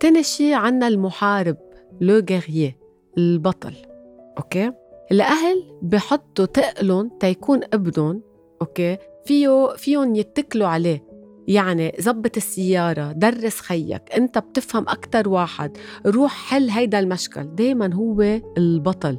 تاني 0.00 0.22
شي 0.22 0.54
عنا 0.54 0.88
المحارب 0.88 1.56
le 2.00 2.22
guerrier 2.30 2.81
البطل 3.18 3.74
أوكي؟ 4.38 4.72
الأهل 5.12 5.64
بحطوا 5.82 6.44
تقلن 6.44 7.10
تيكون 7.20 7.60
ابنهم 7.72 8.22
أوكي؟ 8.62 8.96
فيه 9.24 9.74
فيهم 9.76 10.14
يتكلوا 10.14 10.68
عليه. 10.68 11.12
يعني 11.48 11.92
زبط 11.98 12.36
السيارة 12.36 13.12
درس 13.12 13.60
خيك 13.60 14.02
أنت 14.16 14.38
بتفهم 14.38 14.88
أكتر 14.88 15.28
واحد. 15.28 15.76
روح 16.06 16.32
حل 16.32 16.70
هيدا 16.70 16.98
المشكل. 16.98 17.44
دايما 17.54 17.94
هو 17.94 18.40
البطل. 18.58 19.18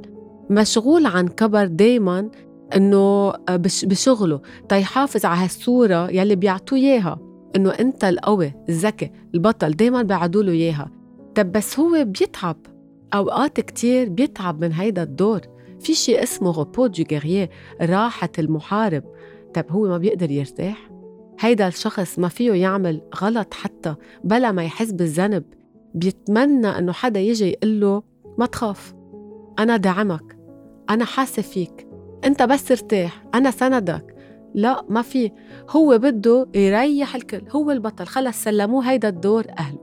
مشغول 0.49 1.05
عن 1.05 1.27
كبر 1.27 1.65
دايما 1.65 2.29
إنه 2.75 3.33
بشغله. 3.83 4.41
تيحافظ 4.69 5.25
على 5.25 5.43
هالصورة 5.43 6.11
يلي 6.11 6.35
بيعطوه 6.35 6.79
إياها. 6.79 7.19
إنه 7.55 7.69
أنت 7.69 8.03
القوي 8.03 8.53
الذكي 8.69 9.11
البطل. 9.35 9.71
دايما 9.71 10.01
بيعدوا 10.01 10.43
له 10.43 10.51
إياها. 10.51 10.91
طب 11.35 11.51
بس 11.51 11.79
هو 11.79 12.03
بيتعب. 12.03 12.57
أوقات 13.13 13.59
كتير 13.59 14.09
بيتعب 14.09 14.61
من 14.61 14.73
هيدا 14.73 15.03
الدور. 15.03 15.41
في 15.79 15.93
شيء 15.93 16.23
اسمه 16.23 16.51
غوبو 16.51 16.87
دو 16.87 17.03
جيرييه 17.03 17.49
راحة 17.81 18.29
المحارب. 18.39 19.03
طب 19.53 19.65
هو 19.69 19.87
ما 19.87 19.97
بيقدر 19.97 20.31
يرتاح؟ 20.31 20.89
هيدا 21.39 21.67
الشخص 21.67 22.19
ما 22.19 22.27
فيه 22.27 22.53
يعمل 22.53 23.01
غلط 23.21 23.53
حتى 23.53 23.95
بلا 24.23 24.51
ما 24.51 24.63
يحس 24.63 24.91
بالذنب. 24.91 25.43
بيتمنى 25.95 26.67
إنه 26.67 26.91
حدا 26.91 27.19
يجي 27.19 27.49
يقول 27.49 27.81
له 27.81 28.03
ما 28.37 28.45
تخاف 28.45 28.93
أنا 29.59 29.77
دعمك 29.77 30.37
أنا 30.89 31.05
حاسة 31.05 31.41
فيك 31.41 31.87
أنت 32.25 32.43
بس 32.43 32.71
ارتاح 32.71 33.25
أنا 33.35 33.51
سندك. 33.51 34.15
لا 34.53 34.85
ما 34.89 35.01
في. 35.01 35.31
هو 35.69 35.97
بده 35.97 36.47
يريح 36.55 37.15
الكل 37.15 37.41
هو 37.49 37.71
البطل. 37.71 38.05
خلص 38.05 38.43
سلموه 38.43 38.91
هيدا 38.91 39.09
الدور 39.09 39.45
أهله. 39.59 39.79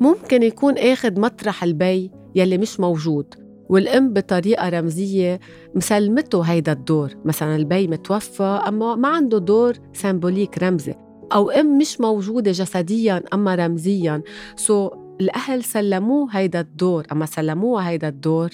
ممكن 0.00 0.42
يكون 0.42 0.78
اخد 0.78 1.18
مطرح 1.18 1.64
البي 1.64 2.10
يلي 2.34 2.58
مش 2.58 2.80
موجود. 2.80 3.34
والأم 3.68 4.12
بطريقة 4.12 4.68
رمزية 4.68 5.40
مسلمته 5.74 6.42
هيدا 6.42 6.72
الدور. 6.72 7.10
مثلا 7.24 7.56
البي 7.56 7.86
متوفى 7.86 8.60
أما 8.68 8.96
ما 8.96 9.08
عنده 9.08 9.38
دور 9.38 9.74
symbolique 9.92 10.62
رمزي. 10.62 10.94
أو 11.32 11.50
أم 11.50 11.78
مش 11.78 12.00
موجودة 12.00 12.50
جسديا 12.50 13.22
أما 13.34 13.54
رمزيا. 13.54 14.22
سو 14.56 14.88
so 14.88 14.92
الأهل 15.20 15.64
سلموه 15.64 16.28
هيدا 16.30 16.60
الدور. 16.60 17.06
أما 17.12 17.26
سلموها 17.26 17.88
هيدا 17.88 18.08
الدور 18.08 18.50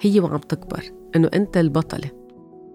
هي 0.00 0.20
وعم 0.20 0.38
تكبر. 0.38 0.84
إنه 1.16 1.30
أنت 1.34 1.56
البطلة. 1.56 2.10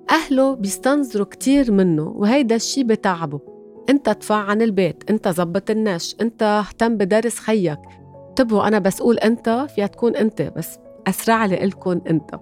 أهله 0.10 0.56
بيستنظروا 0.56 1.26
كتير 1.26 1.72
منه 1.72 2.08
وهيدا 2.08 2.56
الشي 2.56 2.84
بتعبه. 2.84 3.40
أنت 3.90 4.08
ادفع 4.08 4.36
عن 4.36 4.62
البيت 4.62 5.04
أنت 5.10 5.28
زبط 5.28 5.72
النش 5.72 6.16
أنت 6.22 6.44
اهتم 6.44 6.98
بدرس 6.98 7.40
خيك. 7.40 7.80
انتبهوا 8.40 8.68
أنا 8.68 8.80
بس 8.80 9.02
أقول 9.02 9.18
أنت 9.18 9.68
فيها 9.76 9.88
تكون 9.88 10.16
أنت 10.16 10.42
بس 10.42 10.80
أسرع 11.08 11.46
لي 11.46 11.56
لكم 11.56 12.02
أنت. 12.10 12.36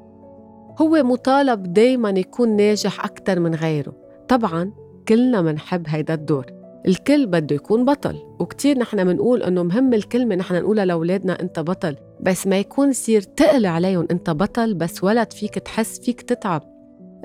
هو 0.81 1.03
مطالب 1.03 1.73
دايما 1.73 2.09
يكون 2.09 2.55
ناجح 2.55 3.05
أكتر 3.05 3.39
من 3.39 3.55
غيره. 3.55 3.93
طبعا 4.27 4.71
كلنا 5.07 5.41
منحب 5.41 5.83
هيدا 5.87 6.13
الدور. 6.13 6.45
الكل 6.87 7.25
بده 7.25 7.55
يكون 7.55 7.85
بطل. 7.85 8.15
وكتير 8.39 8.77
نحن 8.77 9.03
بنقول 9.03 9.43
إنه 9.43 9.63
مهم 9.63 9.93
الكلمة 9.93 10.35
نحن 10.35 10.55
نقولها 10.55 10.85
لأولادنا 10.85 11.41
أنت 11.41 11.59
بطل 11.59 11.95
بس 12.21 12.47
ما 12.47 12.59
يكون 12.59 12.89
يصير 12.89 13.21
تقل 13.21 13.65
عليهم 13.65 14.07
أنت 14.11 14.29
بطل 14.29 14.73
بس 14.73 15.03
ولد 15.03 15.33
فيك 15.33 15.59
تحس 15.59 15.99
فيك 15.99 16.21
تتعب. 16.21 16.63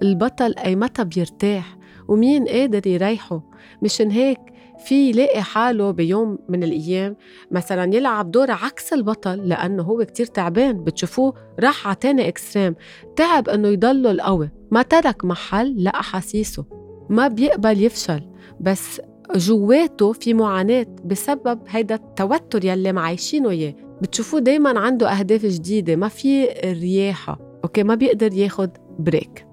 البطل 0.03 0.55
أي 0.65 0.77
متى 0.77 1.05
بيرتاح؟ 1.05 1.79
ومين 2.09 2.49
قادر 2.49 2.87
يريحه؟ 2.87 3.43
مشان 3.83 4.11
هيك 4.11 4.41
في 4.83 5.11
يلاقي 5.11 5.43
حاله 5.43 5.91
بيوم 5.91 6.39
من 6.49 6.63
الأيام 6.63 7.17
مثلا 7.51 7.95
يلعب 7.95 8.31
دور 8.31 8.51
عكس 8.51 8.93
البطل 8.93 9.49
لأنه 9.49 9.83
هو 9.83 10.05
كتير 10.05 10.27
تعبان 10.27 10.85
بتشوفوه 10.85 11.35
راح 11.61 11.87
على 11.87 11.97
تاني 11.97 12.29
إكستريم 12.29 12.75
تعب 13.17 13.49
أنه 13.49 13.69
يضله 13.69 14.11
القوي 14.11 14.51
ما 14.71 14.83
ترك 14.83 15.25
محل 15.25 15.83
لأحاسيسه 15.83 16.65
ما 17.11 17.29
بيقبل 17.29 17.83
يفشل 17.83 18.23
بس 18.61 19.01
جواته 19.37 20.13
في 20.13 20.35
معاناة 20.35 20.87
بسبب 21.05 21.61
هيدا 21.69 21.95
التوتر 21.95 22.65
يلي 22.65 22.93
معايشينه 22.93 23.51
إياه. 23.51 23.75
بتشوفوه 24.03 24.41
دايما 24.41 24.81
عنده 24.81 25.11
أهداف 25.11 25.47
جديدة 25.47 25.97
ما 25.97 26.09
في 26.09 26.45
رياحة 26.65 27.39
okay؟ 27.65 27.83
ما 27.83 27.95
بيقدر 27.95 28.33
ياخد 28.33 28.71
break 28.99 29.47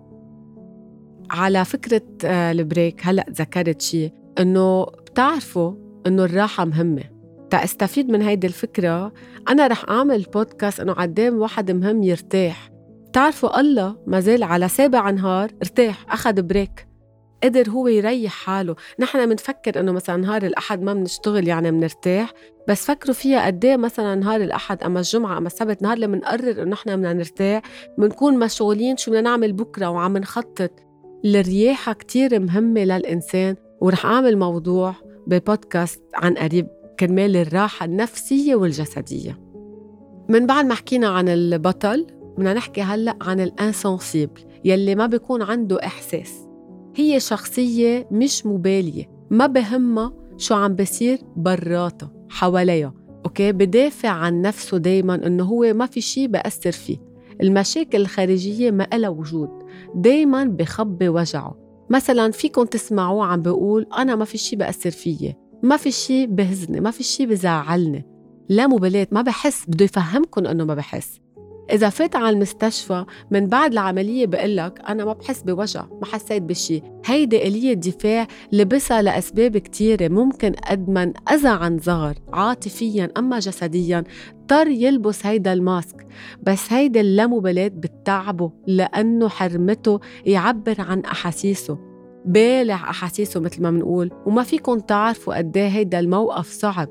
على 1.32 1.66
فكرة 1.66 2.02
آه، 2.26 2.52
ال 2.52 2.60
break 2.60 3.02
هلأ 3.04 3.26
ذكرت 3.30 3.82
شيء 3.82 4.12
إنه 4.40 4.86
بتعرفوا 5.12 5.74
إنه 6.08 6.24
الراحة 6.24 6.66
مهمة. 6.66 7.04
تأستفيد 7.50 8.10
من 8.10 8.22
هيدي 8.22 8.48
الفكرة 8.48 9.14
أنا 9.50 9.68
رح 9.68 9.90
أعمل 9.90 10.26
بودكاست 10.34 10.80
إنه 10.80 10.94
قدام 10.94 11.40
واحد 11.40 11.72
مهم 11.72 12.04
يرتاح. 12.04 12.70
بتعرفوا 13.10 13.60
الله 13.60 13.96
ما 14.08 14.20
زال 14.20 14.44
على 14.44 14.68
سابع 14.68 15.10
نهار 15.10 15.52
ارتاح 15.62 16.14
أخذ 16.14 16.42
بريك 16.42 16.88
قدر 17.44 17.70
هو 17.70 17.88
يريح 17.88 18.34
حاله. 18.34 18.76
نحن 19.00 19.30
بنفكر 19.30 19.80
إنه 19.80 19.92
مثلا 19.92 20.18
نهار 20.18 20.44
الأحد 20.44 20.82
ما 20.82 20.94
بنشتغل 20.94 21.48
يعني 21.48 21.72
بنرتاح 21.72 22.34
بس 22.68 22.86
فكروا 22.86 23.16
فيها 23.16 23.46
قد 23.46 23.66
إيه 23.66 23.78
مثلا 23.78 24.16
نهار 24.16 24.42
الأحد 24.42 24.84
أما 24.84 25.00
الجمعة 25.00 25.38
أما 25.38 25.48
السبت 25.48 25.82
نهار 25.82 25.98
لما 25.98 26.18
بنقرر 26.18 26.64
إنه 26.64 26.72
نحن 26.72 26.96
بدنا 26.96 27.14
نرتاح 27.14 27.62
بنكون 27.98 28.40
مشغولين 28.40 28.98
شو 28.98 29.12
بدنا 29.12 29.22
نعمل 29.22 29.54
بكرة 29.54 29.90
وعم 29.90 30.18
نخطط. 30.18 30.72
الرياحة 31.26 31.94
كتير 31.94 32.40
مهمة 32.40 32.84
للإنسان. 32.84 33.56
ورح 33.82 34.06
أعمل 34.06 34.38
موضوع 34.38 34.96
ببودكاست 35.28 36.04
عن 36.16 36.34
قريب 36.34 36.68
كرمال 37.00 37.36
الراحة 37.36 37.86
النفسية 37.86 38.56
والجسدية. 38.56 39.40
من 40.30 40.46
بعد 40.46 40.66
ما 40.66 40.74
حكينا 40.74 41.08
عن 41.08 41.30
البطل 41.30 42.08
بدنا 42.38 42.54
نحكي 42.54 42.82
هلأ 42.82 43.18
عن 43.22 43.40
ال 43.40 43.49
insensible 43.49 44.42
يلي 44.66 44.96
ما 44.96 45.06
بيكون 45.06 45.42
عنده 45.42 45.84
إحساس. 45.84 46.48
هي 46.96 47.20
شخصية 47.20 48.08
مش 48.12 48.46
مبالية 48.46 49.10
ما 49.30 49.48
بهمها 49.48 50.14
شو 50.38 50.56
عم 50.56 50.76
بصير 50.76 51.20
براتها 51.36 52.12
حواليها. 52.30 52.94
okay؟ 53.26 53.52
بدافع 53.52 54.10
عن 54.10 54.42
نفسه 54.42 54.78
دايما 54.78 55.16
إنه 55.16 55.44
هو 55.44 55.74
ما 55.74 55.86
في 55.86 56.02
شيء 56.02 56.28
بأثر 56.28 56.72
فيه. 56.72 56.98
المشاكل 57.42 58.02
الخارجية 58.02 58.72
ما 58.72 58.88
لها 58.94 59.10
وجود 59.10 59.50
دايما 59.96 60.44
بخبي 60.44 61.10
وجعه. 61.10 61.69
مثلا 61.90 62.32
فيكم 62.32 62.64
تسمعوه 62.64 63.26
عم 63.26 63.42
بيقول 63.42 63.86
أنا 63.98 64.16
ما 64.16 64.26
في 64.26 64.38
شي 64.38 64.56
بأثر 64.56 64.92
فيي 64.92 65.36
ما 65.64 65.78
في 65.78 65.92
شي 65.92 66.28
بهزني 66.28 66.80
ما 66.80 66.92
في 66.92 67.04
شي 67.04 67.26
بزعلني. 67.26 68.06
لا 68.50 68.68
مبالاة 68.68 69.08
ما 69.12 69.22
بحس 69.22 69.66
بده 69.68 69.86
يفهمكم 69.86 70.48
أنه 70.48 70.66
ما 70.66 70.76
بحس. 70.76 71.20
إذا 71.72 71.90
فات 71.90 72.16
على 72.16 72.30
المستشفى 72.30 73.06
من 73.32 73.48
بعد 73.48 73.72
العملية 73.72 74.26
بقول 74.26 74.58
لك 74.58 74.82
أنا 74.90 75.06
ما 75.06 75.14
بحس 75.14 75.42
بوجع 75.42 75.86
ما 76.02 76.06
حسيت 76.06 76.44
بشي. 76.44 76.82
هيدي 77.06 77.48
آلية 77.48 77.74
دفاع 77.74 78.28
لبسها 78.52 79.02
لأسباب 79.02 79.58
كتيرة 79.58 80.08
ممكن 80.08 80.52
قد 80.52 80.90
ما 80.90 81.14
أذى 81.32 81.48
عن 81.48 81.80
صغر 81.80 82.14
عاطفيا 82.34 83.12
أما 83.18 83.40
جسديا 83.40 84.04
اضطر 84.42 84.68
يلبس 84.68 85.26
هيدا 85.26 85.54
الماسك. 85.54 86.08
بس 86.44 86.74
هيدا 86.74 87.02
اللامبالاة 87.02 87.68
بتتعبه 87.68 88.52
لأنه 88.68 89.30
حرمته 89.30 90.00
يعبر 90.26 90.76
عن 90.80 91.00
أحاسيسه. 91.00 91.78
بالع 92.26 92.76
أحاسيسه 92.76 93.40
مثل 93.40 93.62
ما 93.62 93.72
بنقول 93.72 94.12
وما 94.26 94.44
فيكم 94.44 94.80
تعرفوا 94.80 95.38
قد 95.38 95.58
إيه 95.58 95.68
هيدا 95.68 96.00
الموقف 96.00 96.48
صعب. 96.52 96.90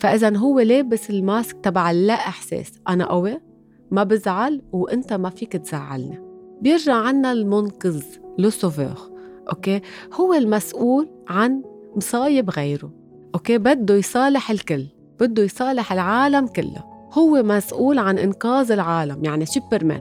فإذا 0.00 0.36
هو 0.36 0.60
لابس 0.60 1.10
الماسك 1.10 1.56
تبع 1.62 1.90
اللا 1.90 2.14
إحساس 2.14 2.72
أنا 2.88 3.06
قوي؟ 3.06 3.49
ما 3.90 4.02
بزعل 4.04 4.62
وإنت 4.72 5.12
ما 5.12 5.30
فيك 5.30 5.52
تزعلني. 5.52 6.20
بيرجع 6.60 6.94
عنا 6.94 7.32
المنقذ 7.32 8.02
le 8.38 8.50
sauveur 8.50 9.10
okay؟ 9.52 9.80
هو 10.14 10.34
المسؤول 10.34 11.08
عن 11.28 11.62
مصايب 11.96 12.50
غيره 12.50 12.92
okay؟ 13.34 13.58
بده 13.58 13.94
يصالح 13.94 14.50
الكل 14.50 14.86
بده 15.20 15.42
يصالح 15.42 15.92
العالم 15.92 16.46
كله. 16.46 16.84
هو 17.12 17.42
مسؤول 17.42 17.98
عن 17.98 18.18
إنقاذ 18.18 18.72
العالم 18.72 19.24
يعني 19.24 19.46
سوبرمان. 19.46 20.00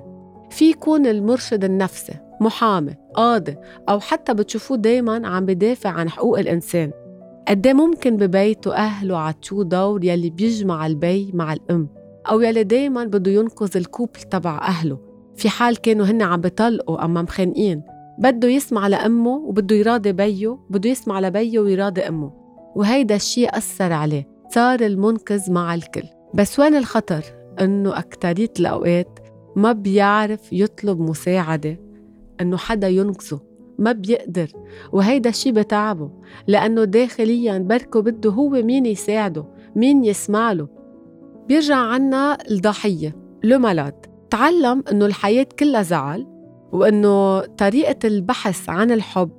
في 0.50 0.70
يكون 0.70 1.06
المرشد 1.06 1.64
النفسي 1.64 2.14
محامي 2.42 2.96
قاضي 3.14 3.56
أو 3.90 4.00
حتى 4.00 4.34
بتشوفوه 4.34 4.78
دايما 4.78 5.28
عم 5.28 5.46
بدافع 5.46 5.90
عن 5.90 6.10
حقوق 6.10 6.40
الإنسان. 6.40 6.92
قد 7.48 7.68
إيه 7.68 7.74
ممكن 7.74 8.18
ببيته 8.18 8.76
أهله 8.76 9.18
عطشوه 9.18 9.64
دور 9.64 10.04
يلي 10.04 10.30
بيجمع 10.30 10.86
البي 10.86 11.32
مع 11.34 11.54
الأم؟ 11.54 11.99
أو 12.26 12.42
يلي 12.42 12.64
دايما 12.64 13.04
بده 13.04 13.32
ينقذ 13.32 13.78
الكوبل 13.78 14.20
تبع 14.22 14.58
أهله. 14.58 14.98
في 15.36 15.50
حال 15.50 15.78
كانوا 15.78 16.06
هن 16.06 16.22
عم 16.22 16.42
بيطلقوا 16.42 17.06
أما 17.06 17.22
مخانقين 17.22 17.82
بده 18.20 18.48
يسمع 18.48 18.88
لأمه 18.88 19.36
وبده 19.36 19.76
يراضي 19.76 20.12
بيه 20.12 20.58
بده 20.70 20.90
يسمع 20.90 21.20
لبيه 21.20 21.60
ويراضي 21.60 22.02
أمه. 22.02 22.32
وهيدا 22.76 23.16
الشيء 23.16 23.58
أثر 23.58 23.94
عليه. 23.94 24.28
صار 24.50 24.80
المنقذ 24.80 25.52
مع 25.52 25.76
الكل. 25.76 26.04
بس 26.34 26.60
وين 26.60 26.76
الخطر؟ 26.76 27.24
إنه 27.62 28.00
أكترية 28.00 28.52
الأوقات 28.60 29.20
ما 29.56 29.72
بيعرف 29.72 30.54
يطلب 30.54 31.00
مساعدة. 31.00 31.80
إنه 32.42 32.58
حدا 32.58 32.88
ينقذه. 32.88 33.40
ما 33.80 33.92
بيقدر. 33.92 34.52
وهيدا 34.92 35.30
الشي 35.30 35.52
بتعبه. 35.52 36.12
لأنه 36.48 36.84
داخليا 36.84 37.58
بركو 37.58 38.02
بده 38.02 38.30
هو 38.30 38.50
مين 38.50 38.86
يساعده 38.86 39.46
مين 39.76 40.06
يسمع 40.06 40.52
له. 40.52 40.68
بيرجع 41.50 41.76
عنا 41.76 42.38
الضحية 42.52 43.16
لو 43.44 43.60
مالاد 43.60 44.06
تعلم 44.30 44.84
إنه 44.92 45.06
الحياة 45.06 45.48
كلها 45.60 45.82
زعل 45.82 46.28
وإنه 46.72 47.40
طريقة 47.40 48.08
البحث 48.08 48.70
عن 48.70 48.92
الحب 48.92 49.32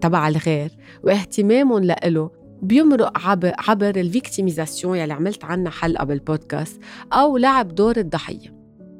تبع 0.00 0.28
الغير 0.28 0.70
واهتمامهم 1.04 1.84
لإله 1.84 2.30
بيمرق 2.62 3.18
عبر, 3.26 3.52
عبر 3.68 3.96
ال 3.96 4.03
victimisation 4.03 4.98
يلي 4.98 5.12
عملت 5.12 5.44
عنها 5.44 5.70
حلقة 5.70 6.04
بالبودكاست 6.04 6.80
أو 7.12 7.36
لعب 7.36 7.74
دور 7.74 7.96
الضحية. 7.96 8.54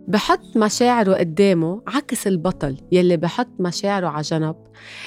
بحط 0.09 0.57
مشاعره 0.57 1.15
قدامه 1.15 1.83
عكس 1.87 2.27
البطل 2.27 2.77
يلي 2.93 3.17
بحط 3.17 3.49
مشاعره 3.61 4.07
على 4.07 4.23
جنب. 4.23 4.57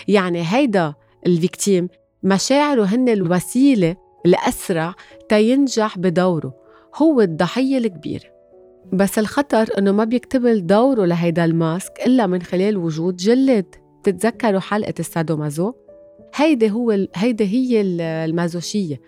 يعني 0.07 0.43
هيدا 0.47 0.93
ال 1.27 1.35
victime 1.35 1.87
مشاعره 2.23 2.83
هن 2.83 3.09
الوسيلة 3.09 3.95
الأسرع 4.25 4.93
تينجح 5.29 5.97
بدوره. 5.97 6.64
هو 6.95 7.21
الضحية 7.21 7.77
الكبيرة. 7.77 8.25
بس 8.93 9.19
الخطر 9.19 9.67
إنه 9.77 9.91
ما 9.91 10.03
بيكتمل 10.03 10.67
دوره 10.67 11.05
لهيدا 11.05 11.45
الماسك 11.45 11.91
إلا 12.05 12.27
من 12.27 12.41
خلال 12.41 12.77
وجود 12.77 13.15
جلاد. 13.15 13.65
بتتذكروا 14.01 14.59
حلقة 14.59 14.93
السادومازو؟ 14.99 15.73
هيدي 16.35 16.71
هو 16.71 17.07
هيدي 17.15 17.45
هي 17.45 17.81
المازوشية. 18.25 19.01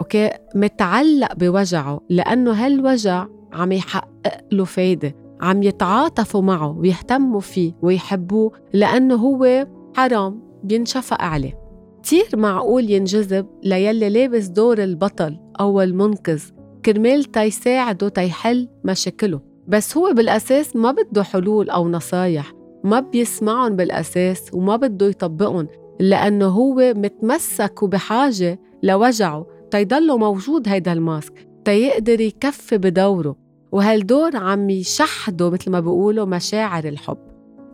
أوكي؟ 0.00 0.30
متعلق 0.54 1.34
بوجعه 1.34 2.00
لأنه 2.10 2.52
هالوجع 2.52 3.26
عم 3.52 3.72
يحقق 3.72 4.40
له 4.52 4.64
فايدة. 4.64 5.16
عم 5.40 5.62
يتعاطفوا 5.62 6.42
معه 6.42 6.78
ويهتموا 6.78 7.40
فيه 7.40 7.72
ويحبوه 7.82 8.52
لأنه 8.72 9.14
هو 9.14 9.66
حرام 9.96 10.42
بينشفق 10.62 11.22
عليه. 11.22 11.58
كتير 12.02 12.28
معقول 12.34 12.90
ينجذب 12.90 13.46
ليلي 13.62 14.08
لابس 14.08 14.46
دور 14.46 14.82
البطل 14.82 15.38
أو 15.60 15.82
المنقذ. 15.82 16.42
كرمال 16.86 17.24
تيساعده 17.24 18.08
تيحل 18.08 18.68
مشاكله 18.84 19.40
بس 19.68 19.96
هو 19.96 20.12
بالأساس 20.12 20.76
ما 20.76 20.92
بده 20.92 21.22
حلول 21.22 21.70
أو 21.70 21.88
نصايح 21.88 22.52
ما 22.84 23.00
بيسمعهم 23.00 23.76
بالأساس 23.76 24.50
وما 24.52 24.76
بده 24.76 25.06
يطبقهم 25.06 25.68
لأنه 26.00 26.46
هو 26.46 26.94
متمسك 26.96 27.82
وبحاجة 27.82 28.60
لوجعه 28.82 29.46
تيضله 29.70 30.16
موجود 30.16 30.68
هيدا 30.68 30.92
الماسك 30.92 31.48
تيقدر 31.64 32.20
يكفي 32.20 32.78
بدوره 32.78 33.36
وهالدور 33.72 34.36
عم 34.36 34.70
يشحدوا 34.70 35.50
مثل 35.50 35.70
ما 35.70 35.80
بيقولوا 35.80 36.24
مشاعر 36.26 36.84
الحب 36.84 37.18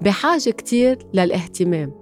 بحاجة 0.02 0.50
كتير 0.50 0.98
للاهتمام 1.14 1.92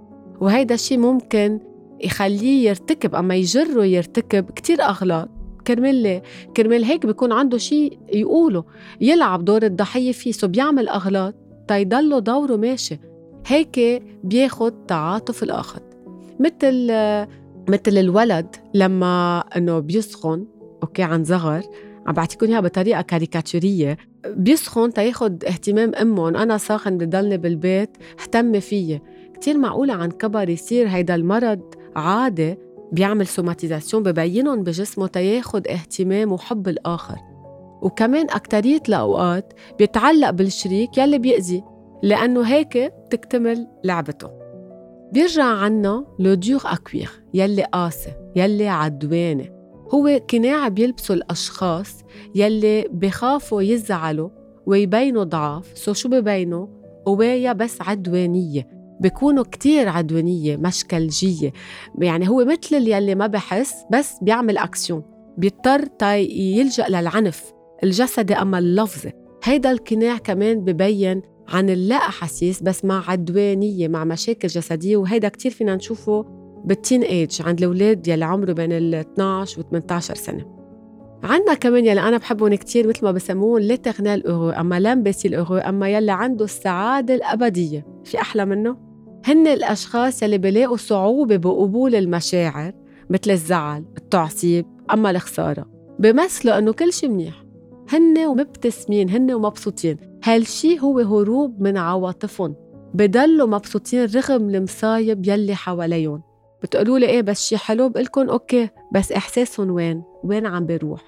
وهيدا 0.41 0.75
الشيء 0.75 0.97
ممكن 0.97 1.59
يخليه 2.03 2.69
يرتكب 2.69 3.15
أما 3.15 3.35
يجره 3.35 3.85
يرتكب 3.85 4.51
كتير 4.51 4.81
أغلاط. 4.81 5.38
كرمال 5.67 6.21
كرمال 6.57 6.83
هيك 6.83 7.05
بيكون 7.05 7.31
عنده 7.31 7.57
شيء 7.57 7.99
يقوله 8.13 8.63
يلعب 9.01 9.45
دور 9.45 9.63
الضحية 9.63 10.11
فيه 10.11 10.31
so 10.31 10.47
بيعمل 10.47 10.89
أغلاط 10.89 11.35
تيضله 11.67 12.19
دوره 12.19 12.55
ماشي. 12.55 12.99
هيك 13.47 14.03
بياخد 14.23 14.85
تعاطف 14.85 15.43
الآخر. 15.43 15.79
مثل 16.39 16.87
مثل 17.69 17.97
الولد 17.97 18.55
لما 18.73 19.39
إنه 19.39 19.79
بيسخن 19.79 20.45
okay 20.83 21.03
عن 21.03 21.23
صغر 21.23 21.61
عم 22.07 22.13
بعطيكم 22.13 22.45
إياها 22.45 22.59
بطريقة 22.59 23.01
كاريكاتوريه 23.01 23.97
بيسخن 24.27 24.93
تياخد 24.93 25.43
اهتمام 25.43 25.95
امهم 25.95 26.35
أنا 26.35 26.57
ساخن 26.57 26.97
بدي 26.97 27.05
ضلني 27.05 27.37
بالبيت 27.37 27.97
اهتمي 28.21 28.61
فيي. 28.61 29.01
كتير 29.33 29.57
معقولة 29.57 29.93
عن 29.93 30.11
كبر 30.11 30.49
يصير 30.49 30.87
هيدا 30.87 31.15
المرض 31.15 31.61
عادة 31.95 32.57
بيعمل 32.91 33.27
somatisation 33.27 34.03
ببينهم 34.03 34.63
بجسمه 34.63 35.07
تياخد 35.07 35.67
اهتمام 35.67 36.31
وحب 36.31 36.67
الآخر. 36.67 37.17
وكمان 37.81 38.29
أكترية 38.29 38.81
الأوقات 38.89 39.53
بيتعلق 39.77 40.29
بالشريك 40.29 40.97
يلي 40.97 41.17
بيأذي 41.17 41.63
لأنه 42.03 42.41
هيك 42.41 42.93
تكتمل 43.09 43.67
لعبته. 43.83 44.29
بيرجع 45.11 45.43
عنا 45.43 46.05
le 46.19 46.33
dur 46.33 46.61
à 46.65 46.72
cuire 46.72 47.09
يلي 47.33 47.63
قاسي 47.63 48.11
يلي 48.35 48.67
عدواني. 48.67 49.51
هو 49.93 50.21
قناع 50.33 50.67
بيلبسوا 50.67 51.15
الأشخاص 51.15 52.03
يلي 52.35 52.87
بخافوا 52.91 53.61
يزعلوا 53.61 54.29
ويبينوا 54.65 55.23
ضعاف 55.23 55.77
so 55.77 55.93
شو 55.93 56.09
ببينوا؟ 56.09 56.67
قوايا 57.05 57.53
بس 57.53 57.81
عدوانية. 57.81 58.78
بيكونوا 58.99 59.43
كتير 59.43 59.89
عدوانية 59.89 60.57
مشكلجية. 60.57 61.53
يعني 61.99 62.29
هو 62.29 62.45
مثل 62.45 62.87
يلي 62.87 63.15
ما 63.15 63.27
بحس 63.27 63.73
بس 63.91 64.15
بيعمل 64.21 64.57
أكسيون. 64.57 65.03
بيضطر 65.37 65.87
يلجأ 66.01 66.87
للعنف 66.89 67.53
الجسدي 67.83 68.33
أما 68.33 68.59
اللفظي. 68.59 69.11
هيدا 69.43 69.71
القناع 69.71 70.17
كمان 70.17 70.59
ببين 70.59 71.21
عن 71.47 71.69
اللا 71.69 71.95
أحاسيس 71.95 72.63
بس 72.63 72.85
مع 72.85 73.09
عدوانية 73.09 73.87
مع 73.87 74.03
مشاكل 74.03 74.47
جسدية. 74.47 74.97
وهيدا 74.97 75.29
كتير 75.29 75.51
فينا 75.51 75.75
نشوفه 75.75 76.25
بال 76.65 77.01
teenage 77.01 77.41
عند 77.41 77.59
الأولاد 77.59 78.07
يلي 78.07 78.25
عمره 78.25 78.53
بين 78.53 78.71
ال 78.71 78.95
12 78.95 79.59
و 79.59 79.63
18 79.63 80.15
سنة. 80.15 80.59
عنا 81.23 81.53
كمان 81.53 81.85
يلي 81.85 82.01
أنا 82.01 82.17
بحبهم 82.17 82.55
كتير 82.55 82.87
مثل 82.87 83.05
ما 83.05 83.11
بسموهم 83.11 83.59
l'éternel 83.59 84.27
heureux 84.27 84.49
أما 84.49 84.79
l'imbécile 84.79 85.27
heureux 85.27 85.57
أما 85.57 85.89
يلي 85.89 86.11
عنده 86.11 86.45
السعادة 86.45 87.15
الأبدية. 87.15 87.85
في 88.03 88.21
أحلى 88.21 88.45
منه؟ 88.45 88.88
هن 89.25 89.47
الأشخاص 89.47 90.23
يلي 90.23 90.37
بلاقوا 90.37 90.77
صعوبة 90.77 91.37
بقبول 91.37 91.95
المشاعر 91.95 92.73
مثل 93.09 93.31
الزعل 93.31 93.85
التعصيب 93.97 94.65
أما 94.93 95.11
الخسارة. 95.11 95.65
بمثلوا 95.99 96.57
إنه 96.57 96.73
كل 96.73 96.93
شيء 96.93 97.09
منيح. 97.09 97.43
هن 97.89 98.25
ومبتسمين 98.25 99.09
هن 99.09 99.31
ومبسوطين. 99.31 99.97
هالشي 100.23 100.79
هو 100.79 100.99
هروب 100.99 101.61
من 101.61 101.77
عواطفهم؟ 101.77 102.55
بضلوا 102.93 103.47
مبسوطين 103.47 104.05
رغم 104.15 104.49
المصايب 104.49 105.27
يلي 105.27 105.55
حواليهم. 105.55 106.21
بتقولوا 106.63 106.99
لي 106.99 107.05
إيه 107.05 107.21
بس 107.21 107.47
شي 107.47 107.57
حلو؟ 107.57 107.89
بقلكن 107.89 108.29
okay 108.29 108.69
بس 108.93 109.11
إحساسهم 109.11 109.71
وين؟ 109.71 110.03
وين 110.23 110.45
عم 110.45 110.65
بيروح؟ 110.65 111.01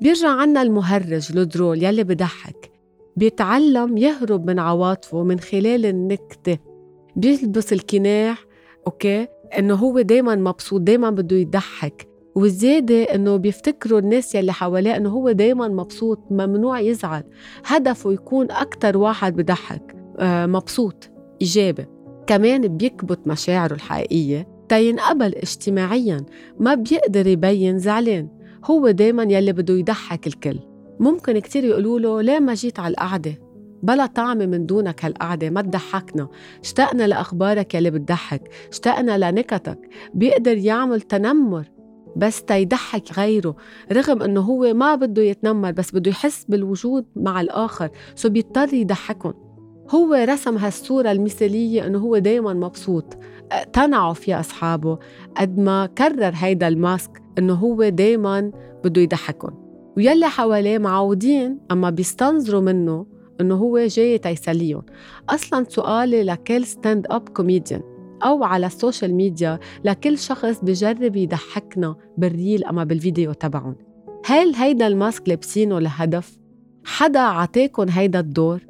بيرجع 0.00 0.28
عنا 0.28 0.62
المهرج 0.62 1.36
ال 1.36 1.44
drôle 1.44 1.82
يلي 1.82 2.04
بضحك 2.04 2.70
بيتعلم 3.16 3.96
يهرب 3.96 4.46
من 4.46 4.58
عواطفه 4.58 5.22
من 5.22 5.40
خلال 5.40 5.86
النكتة. 5.86 6.58
بيلبس 7.16 7.72
الكناح 7.72 8.44
أوكي؟ 8.86 9.26
إنه 9.58 9.74
هو 9.74 10.00
دايما 10.00 10.34
مبسوط 10.36 10.80
دايما 10.80 11.10
بده 11.10 11.36
يضحك. 11.36 12.08
والزيادة 12.34 13.02
إنه 13.02 13.36
بيفتكروا 13.36 13.98
الناس 13.98 14.34
يلي 14.34 14.52
حواليه 14.52 14.96
إنه 14.96 15.08
هو 15.08 15.30
دايما 15.30 15.68
مبسوط 15.68 16.18
ممنوع 16.30 16.80
يزعل. 16.80 17.22
هدفه 17.66 18.12
يكون 18.12 18.50
أكتر 18.50 18.96
واحد 18.96 19.36
بضحك 19.36 19.96
آه 20.18 20.46
مبسوط 20.46 21.10
إيجابي. 21.42 21.86
كمان 22.26 22.76
بيكبت 22.76 23.26
مشاعره 23.26 23.74
الحقيقية. 23.74 24.48
تينقبل 24.68 25.34
اجتماعيا 25.34 26.24
ما 26.60 26.74
بيقدر 26.74 27.26
يبين 27.26 27.78
زعلان. 27.78 28.28
هو 28.64 28.90
دايما 28.90 29.22
يلي 29.22 29.52
بده 29.52 29.74
يضحك 29.74 30.26
الكل. 30.26 30.58
ممكن 31.00 31.38
كتير 31.38 31.64
يقولوا 31.64 32.00
له 32.00 32.22
ليه 32.22 32.38
ما 32.38 32.54
جيت 32.54 32.78
على 32.80 32.90
القعدة؟ 32.92 33.38
بلا 33.84 34.06
طعمة 34.06 34.46
من 34.46 34.66
دونك 34.66 35.04
هالقعدة 35.04 35.50
ما 35.50 35.62
تضحكنا. 35.62 36.28
اشتقنا 36.62 37.06
لأخبارك 37.06 37.74
يلي 37.74 37.90
بتضحك 37.90 38.48
اشتقنا 38.70 39.30
لنكتك. 39.30 39.78
بيقدر 40.14 40.56
يعمل 40.56 41.00
تنمر 41.00 41.64
بس 42.16 42.42
تيضحك 42.42 43.18
غيره 43.18 43.56
رغم 43.92 44.22
إنه 44.22 44.40
هو 44.40 44.74
ما 44.74 44.94
بده 44.94 45.22
يتنمر 45.22 45.70
بس 45.72 45.94
بده 45.94 46.10
يحس 46.10 46.44
بالوجود 46.44 47.06
مع 47.16 47.40
الآخر. 47.40 47.88
so 48.14 48.28
بيضطر 48.28 48.74
يضحكهم 48.74 49.34
هو 49.90 50.14
رسم 50.14 50.56
هالصورة 50.56 51.12
المثالية 51.12 51.86
إنه 51.86 51.98
هو 51.98 52.18
دايما 52.18 52.54
مبسوط. 52.54 53.16
اقتنعوا 53.52 54.14
فيها 54.14 54.40
أصحابه 54.40 54.98
قد 55.36 55.58
ما 55.58 55.86
كرر 55.86 56.32
هيدا 56.34 56.68
الماسك 56.68 57.22
إنه 57.38 57.54
هو 57.54 57.88
دايما 57.88 58.50
بده 58.84 59.02
يضحكهم 59.02 59.64
ويلي 59.96 60.28
حواليه 60.28 60.78
معودين 60.78 61.58
أما 61.70 61.90
بيستنظروا 61.90 62.60
منه 62.60 63.06
إنه 63.40 63.54
هو 63.54 63.78
جاي 63.78 64.18
تيسليهم 64.18 64.82
أصلا 65.30 65.64
سؤالي 65.68 66.22
لكل 66.22 66.66
stand-up 66.66 67.28
comedian 67.28 67.80
أو 68.24 68.44
على 68.44 68.66
ال 68.66 68.73
social 68.73 69.14
media 69.14 69.58
لكل 69.84 70.18
شخص 70.18 70.60
بجرب 70.64 71.16
يضحكنا 71.16 71.96
بال 72.18 72.33
reel 72.33 72.64
أما 72.64 72.84
بالفيديو 72.84 73.32
تبعهم 73.32 73.76
هل 74.26 74.54
هيدا 74.54 74.86
الماسك 74.86 75.28
لابسينه 75.28 75.78
لهدف؟ 75.78 76.38
حدا 76.84 77.20
عطاكن 77.20 77.88
هيدا 77.88 78.20
الدور؟ 78.20 78.66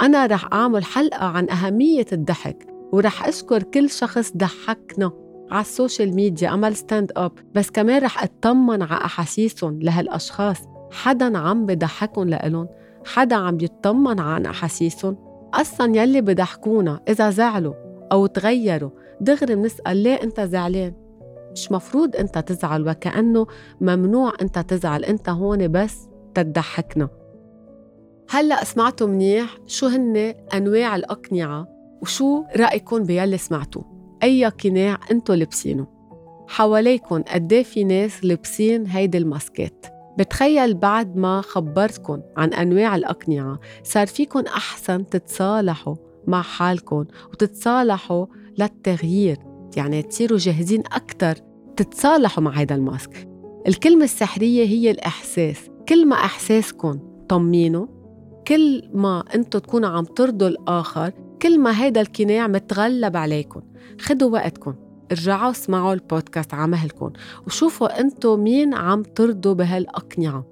أنا 0.00 0.26
رح 0.26 0.52
أعمل 0.52 0.84
حلقة 0.84 1.26
عن 1.26 1.50
أهمية 1.50 2.06
الضحك 2.12 2.66
ورح 2.92 3.28
أشكر 3.28 3.62
كل 3.62 3.90
شخص 3.90 4.32
ضحكنا 4.36 5.12
على 5.50 5.60
ال 5.60 5.68
social 5.68 6.14
media 6.14 6.54
أما 6.54 6.76
ال 6.76 7.12
stand-up 7.16 7.32
بس 7.54 7.70
كمان 7.70 8.02
رح 8.02 8.22
أطمن 8.22 8.82
على 8.82 9.04
أحاسيسهم 9.04 9.82
لهالأشخاص 9.82 10.58
حدا 10.92 11.38
عم 11.38 11.66
بضحكن 11.66 12.26
لإلن 12.26 12.68
حدا 13.04 13.36
عم 13.36 13.58
يطمن 13.60 14.20
عن 14.20 14.46
أحاسيسهم. 14.46 15.16
أصلا 15.54 15.96
يلي 15.96 16.20
بضحكونا 16.20 17.00
إذا 17.08 17.30
زعلوا 17.30 17.74
أو 18.12 18.26
تغيروا 18.26 18.90
دغري 19.20 19.54
بنسأل 19.54 19.96
ليه 19.96 20.22
أنت 20.22 20.40
زعلان؟ 20.40 20.92
مش 21.52 21.72
مفروض 21.72 22.16
أنت 22.16 22.38
تزعل 22.38 22.88
وكأنه 22.88 23.46
ممنوع 23.80 24.32
أنت 24.42 24.58
تزعل. 24.58 25.04
أنت 25.04 25.28
هون 25.28 25.72
بس 25.72 26.08
تضحكنا 26.34 27.08
هلأ 28.30 28.64
سمعتوا 28.64 29.06
منيح 29.06 29.58
شو 29.66 29.86
هن 29.86 30.34
أنواع 30.54 30.96
الأقنعة 30.96 31.68
وشو 32.02 32.44
رأيكم 32.56 33.02
بيلي 33.02 33.38
سمعتوه 33.38 33.84
أي 34.22 34.46
قناع 34.46 34.98
أنتو 35.10 35.32
لبسينه 35.32 35.86
حواليكم 36.48 37.22
قد 37.22 37.62
في 37.62 37.84
ناس 37.84 38.24
لابسين 38.24 38.86
هيدي 38.86 39.18
الماسكات؟ 39.18 39.86
بتخيل 40.18 40.74
بعد 40.74 41.16
ما 41.16 41.40
خبرتكم 41.40 42.20
عن 42.36 42.52
أنواع 42.52 42.96
الأقنعة 42.96 43.58
صار 43.82 44.06
فيكم 44.06 44.40
أحسن 44.40 45.08
تتصالحوا 45.08 45.94
مع 46.26 46.42
حالكم 46.42 47.04
وتتصالحوا 47.32 48.26
للتغيير 48.58 49.38
يعني 49.76 50.02
تصيروا 50.02 50.38
جاهزين 50.38 50.80
أكثر 50.80 51.34
تتصالحوا 51.76 52.42
مع 52.44 52.50
هذا 52.50 52.74
الماسك. 52.74 53.28
الكلمة 53.68 54.04
السحرية 54.04 54.66
هي 54.66 54.90
الإحساس. 54.90 55.70
كل 55.88 56.06
ما 56.06 56.16
إحساسكم 56.16 56.98
طمينه 57.28 57.88
كل 58.48 58.82
ما 58.94 59.24
أنتوا 59.34 59.60
تكونوا 59.60 59.88
عم 59.88 60.04
ترضوا 60.04 60.48
الآخر 60.48 61.12
كل 61.42 61.58
ما 61.60 61.82
هيدا 61.82 62.00
القناع 62.00 62.46
متغلب 62.46 63.16
عليكم 63.16 63.62
خدوا 64.00 64.30
وقتكم 64.30 64.74
ارجعوا 65.14 65.50
اسمعوا 65.50 65.92
البودكاست 65.92 66.54
على 66.54 66.70
مهلكم 66.70 67.12
وشوفوا 67.46 68.00
انتو 68.00 68.36
مين 68.36 68.74
عم 68.74 69.02
ترضوا 69.02 69.54
بهالأقنعة 69.54 70.46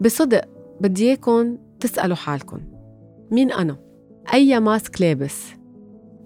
بصدق 0.00 0.44
بدي 0.80 1.08
إياكم 1.08 1.58
تسألوا 1.80 2.16
حالكم 2.16 2.60
مين 3.30 3.52
أنا؟ 3.52 3.76
أي 4.34 4.60
ماسك 4.60 5.00
لابس؟ 5.00 5.46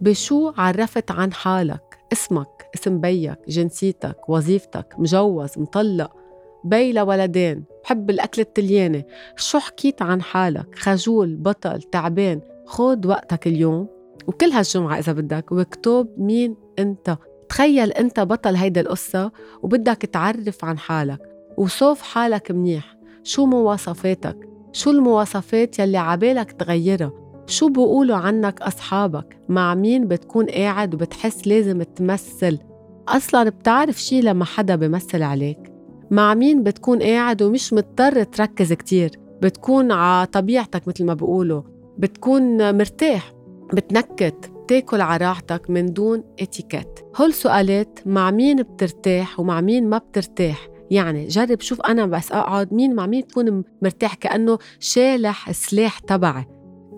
بشو 0.00 0.52
عرفت 0.56 1.10
عن 1.10 1.32
حالك؟ 1.32 1.98
اسمك، 2.12 2.66
اسم 2.74 3.00
بيك، 3.00 3.38
جنسيتك، 3.48 4.28
وظيفتك، 4.28 4.94
مجوز، 4.98 5.58
مطلق، 5.58 6.12
بي 6.64 6.92
لولدين، 6.92 7.64
بحب 7.84 8.10
الأكل 8.10 8.42
التلياني 8.42 9.06
شو 9.36 9.58
حكيت 9.58 10.02
عن 10.02 10.22
حالك؟ 10.22 10.74
خجول، 10.74 11.36
بطل، 11.36 11.82
تعبان 11.82 12.40
خود 12.66 13.06
وقتك 13.06 13.46
اليوم 13.46 13.88
وكل 14.26 14.46
هالجمعة 14.46 14.98
إذا 14.98 15.12
بدك 15.12 15.52
واكتب 15.52 16.08
مين 16.18 16.65
أنت 16.78 17.16
تخيل 17.48 17.92
أنت 17.92 18.20
بطل 18.20 18.56
هيدا 18.56 18.80
القصة 18.80 19.32
وبدك 19.62 19.96
تعرف 19.96 20.64
عن 20.64 20.78
حالك 20.78 21.20
وصوف 21.56 22.02
حالك 22.02 22.50
منيح. 22.50 22.96
شو 23.22 23.46
مواصفاتك؟ 23.46 24.48
شو 24.72 24.90
المواصفات 24.90 25.78
يلي 25.78 25.98
عبالك 25.98 26.52
تغيرها؟ 26.52 27.12
شو 27.46 27.68
بيقولوا 27.68 28.16
عنك 28.16 28.62
أصحابك؟ 28.62 29.38
مع 29.48 29.74
مين 29.74 30.08
بتكون 30.08 30.46
قاعد 30.46 30.94
وبتحس 30.94 31.46
لازم 31.46 31.82
تمثل؟ 31.82 32.58
أصلا 33.08 33.48
بتعرف 33.48 34.02
شي 34.02 34.20
لما 34.20 34.44
حدا 34.44 34.76
بمثل 34.76 35.22
عليك؟ 35.22 35.72
مع 36.10 36.34
مين 36.34 36.62
بتكون 36.62 37.02
قاعد 37.02 37.42
ومش 37.42 37.72
مضطر 37.72 38.22
تركز 38.22 38.72
كتير؟ 38.72 39.10
بتكون 39.42 39.92
على 39.92 40.26
طبيعتك 40.26 40.88
مثل 40.88 41.04
ما 41.04 41.14
بيقولوا. 41.14 41.62
بتكون 41.98 42.74
مرتاح 42.78 43.32
بتنكت. 43.72 44.52
بتاكل 44.66 45.00
على 45.00 45.26
راحتك 45.26 45.70
من 45.70 45.92
دون 45.92 46.24
اتيكيت. 46.40 47.00
هول 47.16 47.34
سؤالات 47.34 47.98
مع 48.06 48.30
مين 48.30 48.62
بترتاح 48.62 49.40
ومع 49.40 49.60
مين 49.60 49.88
ما 49.88 49.98
بترتاح. 49.98 50.68
يعني 50.90 51.26
جرب 51.26 51.60
شوف 51.60 51.80
أنا 51.80 52.06
بس 52.06 52.32
أقعد 52.32 52.74
مين 52.74 52.94
مع 52.94 53.06
مين 53.06 53.20
بكون 53.20 53.64
مرتاح 53.82 54.14
كأنه 54.14 54.58
شالح 54.80 55.48
السلاح 55.48 55.98
تبعي. 55.98 56.44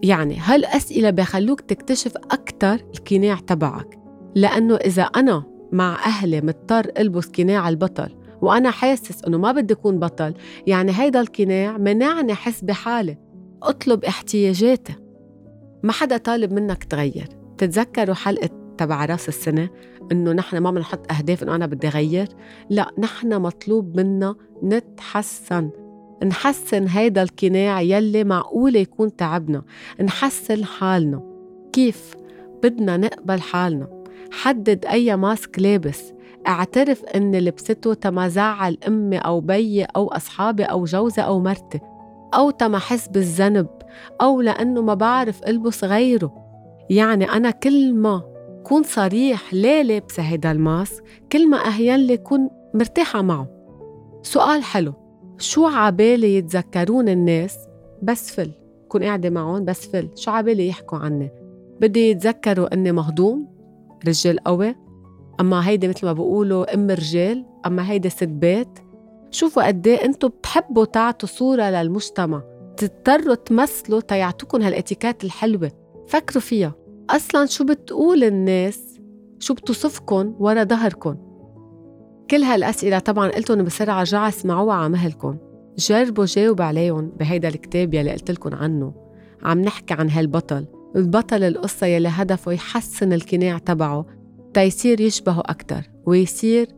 يعني 0.03 0.39
هالأسئلة 0.39 1.11
بخلوك 1.11 1.61
تكتشف 1.61 2.17
أكتر 2.17 2.75
القناع 2.75 3.35
تبعك. 3.35 3.99
لأنه 4.35 4.77
إذا 4.77 5.03
أنا 5.03 5.43
مع 5.73 6.05
أهلي 6.07 6.41
مضطر 6.41 6.91
ألبس 6.99 7.27
قناع 7.27 7.69
البطل 7.69 8.17
وأنا 8.43 8.71
حاسس 8.71 9.25
إنه 9.25 9.39
ما 9.39 9.53
بدي 9.53 9.75
أكون 9.75 9.99
بطل 9.99 10.35
يعني 10.67 10.93
هيدا 10.95 11.21
القناع 11.21 11.79
منعني 11.79 12.33
أحس 12.33 12.61
بحالي 12.61 13.17
أطلب 13.63 14.05
احتياجاتي. 14.05 14.95
ما 15.83 15.93
حدا 15.93 16.17
طالب 16.17 16.53
منك 16.53 16.85
تغير. 16.85 17.38
تتذكروا 17.59 18.15
حلقة 18.15 18.51
تبع 18.79 19.05
راس 19.05 19.29
السنة؟ 19.29 19.69
إنه 20.13 20.33
نحن 20.33 20.59
ما 20.59 20.71
بنحط 20.71 21.13
أهداف 21.13 21.43
إنه 21.43 21.55
أنا 21.55 21.67
بدي 21.67 21.89
أغير. 21.89 22.29
لا 22.71 22.91
نحن 22.99 23.41
مطلوب 23.41 23.97
منا 23.97 24.35
نتحسن. 24.65 25.71
نحسن 26.25 26.89
هيدا 26.89 27.23
القناع 27.23 27.81
يلي 27.81 28.25
معقول 28.25 28.77
يكون 28.77 29.17
تعبنا. 29.17 29.63
نحسن 30.01 30.65
حالنا. 30.65 31.23
كيف؟ 31.73 32.15
بدنا 32.63 32.97
نقبل 32.97 33.41
حالنا. 33.41 34.05
حدد 34.33 34.87
أي 34.87 35.17
ماسك 35.17 35.59
لابس. 35.59 36.13
اعترف 36.49 37.05
إن 37.05 37.37
لبسته 37.37 37.95
تما 37.95 38.29
زعل 38.29 38.79
أمي 38.89 39.19
أو 39.19 39.41
بيي 39.41 39.85
أو 39.85 40.09
أصحابي 40.09 40.65
أو 40.65 40.85
جوزي 40.85 41.23
أو 41.23 41.41
مرتي. 41.41 41.81
أو 42.35 42.51
تما 42.51 42.79
حس 42.79 43.09
بالذنب. 43.09 43.69
أو 44.21 44.41
لأنه 44.41 44.83
ما 44.83 44.95
بعرف 44.95 45.43
ألبس 45.43 45.85
غيره. 45.85 46.38
يعني 46.91 47.25
أنا 47.25 47.51
كل 47.51 47.95
ما 47.95 48.23
كون 48.65 48.83
صريح 48.83 49.55
ليه 49.55 49.83
لابسة 49.83 50.23
هيدا 50.23 50.53
الماسك 50.53 51.05
كل 51.33 51.51
ما 51.51 51.57
أهين 51.67 51.97
لي 51.97 52.17
كون 52.17 52.51
مرتاحة 52.75 53.23
معه. 53.23 53.49
سؤال 54.23 54.63
حلو 54.63 54.93
شو 55.39 55.67
عبالي 55.67 56.37
يتذكرون 56.37 57.09
الناس 57.09 57.59
بس 58.03 58.31
فل؟ 58.31 58.51
كون 58.89 59.03
قاعدة 59.05 59.31
معهم 59.31 59.65
بس 59.65 59.87
فل 59.87 60.09
شو 60.15 60.31
عبالي 60.31 60.69
يحكوا 60.69 60.99
عني؟ 60.99 61.31
بدي 61.81 62.11
يتذكروا 62.11 62.75
أني 62.75 62.93
مهضوم 62.93 63.49
رجال 64.09 64.39
قوي 64.39 64.75
أما 65.41 65.69
هيدي 65.69 65.89
مثل 65.89 66.07
ما 66.07 66.13
بقولوا 66.13 66.75
أم 66.75 66.91
رجال 66.91 67.45
أما 67.67 67.91
هيدي 67.91 68.09
ست 68.09 68.25
بيت. 68.25 68.79
شوفوا 69.31 69.67
قد 69.67 69.87
إيه 69.87 70.05
أنتم 70.05 70.29
بتحبوا 70.29 70.85
تعطوا 70.85 71.29
صورة 71.29 71.63
للمجتمع 71.63 72.43
تضطروا 72.77 73.35
تمثلوا 73.35 74.01
تيعطوكم 74.01 74.63
هالإتيكات 74.63 75.25
الحلوة. 75.25 75.71
فكروا 76.09 76.43
فيها. 76.43 76.75
أصلا 77.11 77.47
شو 77.47 77.65
بتقول 77.65 78.25
الناس؟ 78.25 78.99
شو 79.39 79.55
بتوصفكم 79.55 80.35
ورا 80.39 80.65
ظهركم 80.65 81.17
كل 82.31 82.43
هالأسئلة 82.43 82.99
طبعا 82.99 83.29
قلتهم 83.29 83.65
بسرعة 83.65 84.01
رجعوا 84.01 84.29
اسمعوها 84.29 84.75
على 84.75 84.89
مهلكم 84.89 85.37
جربوا 85.79 86.25
جاوب 86.25 86.63
عليهم 86.63 87.13
بهيدا 87.19 87.49
الكتاب 87.49 87.95
يلي 87.95 88.13
قلت 88.13 88.31
لكم 88.31 88.55
عنه. 88.55 88.93
عم 89.43 89.61
نحكي 89.61 89.95
عن 89.95 90.11
هالبطل 90.11 90.67
البطل 90.97 91.43
القصة 91.43 91.87
يلي 91.87 92.09
هدفه 92.09 92.53
يحسن 92.53 93.13
القناع 93.13 93.59
تبعه 93.59 94.07
تيصير 94.55 95.01
يشبهه 95.01 95.43
أكتر 95.47 95.83
ويصير 96.07 96.69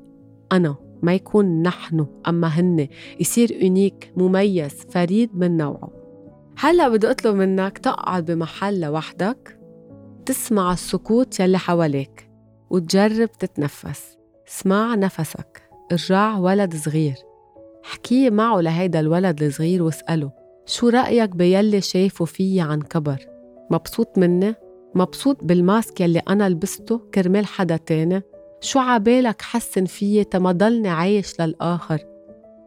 أنا 0.52 0.76
ما 1.02 1.14
يكون 1.14 1.62
نحن 1.62 2.06
أما 2.28 2.48
هن. 2.48 2.88
يصير 3.20 3.58
أونيك 3.62 4.12
مميز 4.16 4.74
فريد 4.90 5.30
من 5.34 5.56
نوعه. 5.56 5.99
هلا 6.62 6.88
بدي 6.88 7.10
أطلب 7.10 7.36
منك 7.36 7.78
تقعد 7.78 8.24
بمحل 8.24 8.80
لوحدك 8.80 9.58
تسمع 10.26 10.72
السكوت 10.72 11.40
يلي 11.40 11.58
حواليك 11.58 12.30
وتجرب 12.70 13.32
تتنفس 13.32 14.18
اسمع 14.48 14.94
نفسك 14.94 15.62
ارجع 15.92 16.38
ولد 16.38 16.76
صغير 16.76 17.14
حكي 17.82 18.30
معه 18.30 18.60
لهيدا 18.60 19.00
الولد 19.00 19.42
الصغير 19.42 19.82
واسأله 19.82 20.32
شو 20.66 20.88
رأيك 20.88 21.30
بيلي 21.30 21.80
شايفه 21.80 22.24
فيي 22.24 22.60
عن 22.60 22.82
كبر 22.82 23.26
مبسوط 23.70 24.18
مني؟ 24.18 24.54
مبسوط 24.94 25.44
بالماسك 25.44 26.00
يلي 26.00 26.18
أنا 26.18 26.48
لبسته 26.48 26.98
كرمال 27.14 27.46
حدا 27.46 27.76
تاني؟ 27.76 28.22
شو 28.60 28.78
عبالك 28.78 29.42
حسن 29.42 29.84
فيي 29.84 30.24
تما 30.24 30.52
ضلني 30.52 30.88
عايش 30.88 31.40
للآخر 31.40 32.09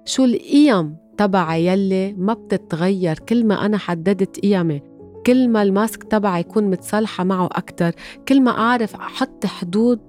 شو 0.06 0.24
القيم 0.26 0.96
تبعي 1.18 1.68
يلي 1.68 2.14
ما 2.14 2.34
بتتغير؟ 2.34 3.20
كل 3.20 3.46
ما 3.46 3.66
أنا 3.66 3.78
حددت 3.78 4.40
قيمي 4.40 4.82
كل 5.26 5.48
ما 5.50 5.62
الماسك 5.62 6.04
تبعي 6.04 6.40
يكون 6.40 6.64
متصالحة 6.64 7.24
معه 7.24 7.50
أكتر 7.52 7.92
كل 8.28 8.42
ما 8.42 8.52
أعرف 8.52 8.96
أحط 8.96 9.46
حدود 9.46 10.00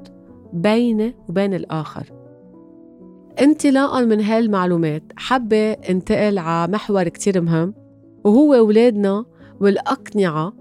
بيني 0.53 1.15
وبين 1.29 1.55
الآخر. 1.55 2.13
انطلاقا 3.43 4.01
من 4.01 4.21
هالمعلومات. 4.21 5.03
حابة 5.17 5.73
انتقل 5.73 6.39
على 6.39 6.73
محور 6.73 7.09
كتير 7.09 7.41
مهم 7.41 7.75
وهو 8.25 8.55
أولادنا 8.55 9.25
والأقنعة 9.61 10.53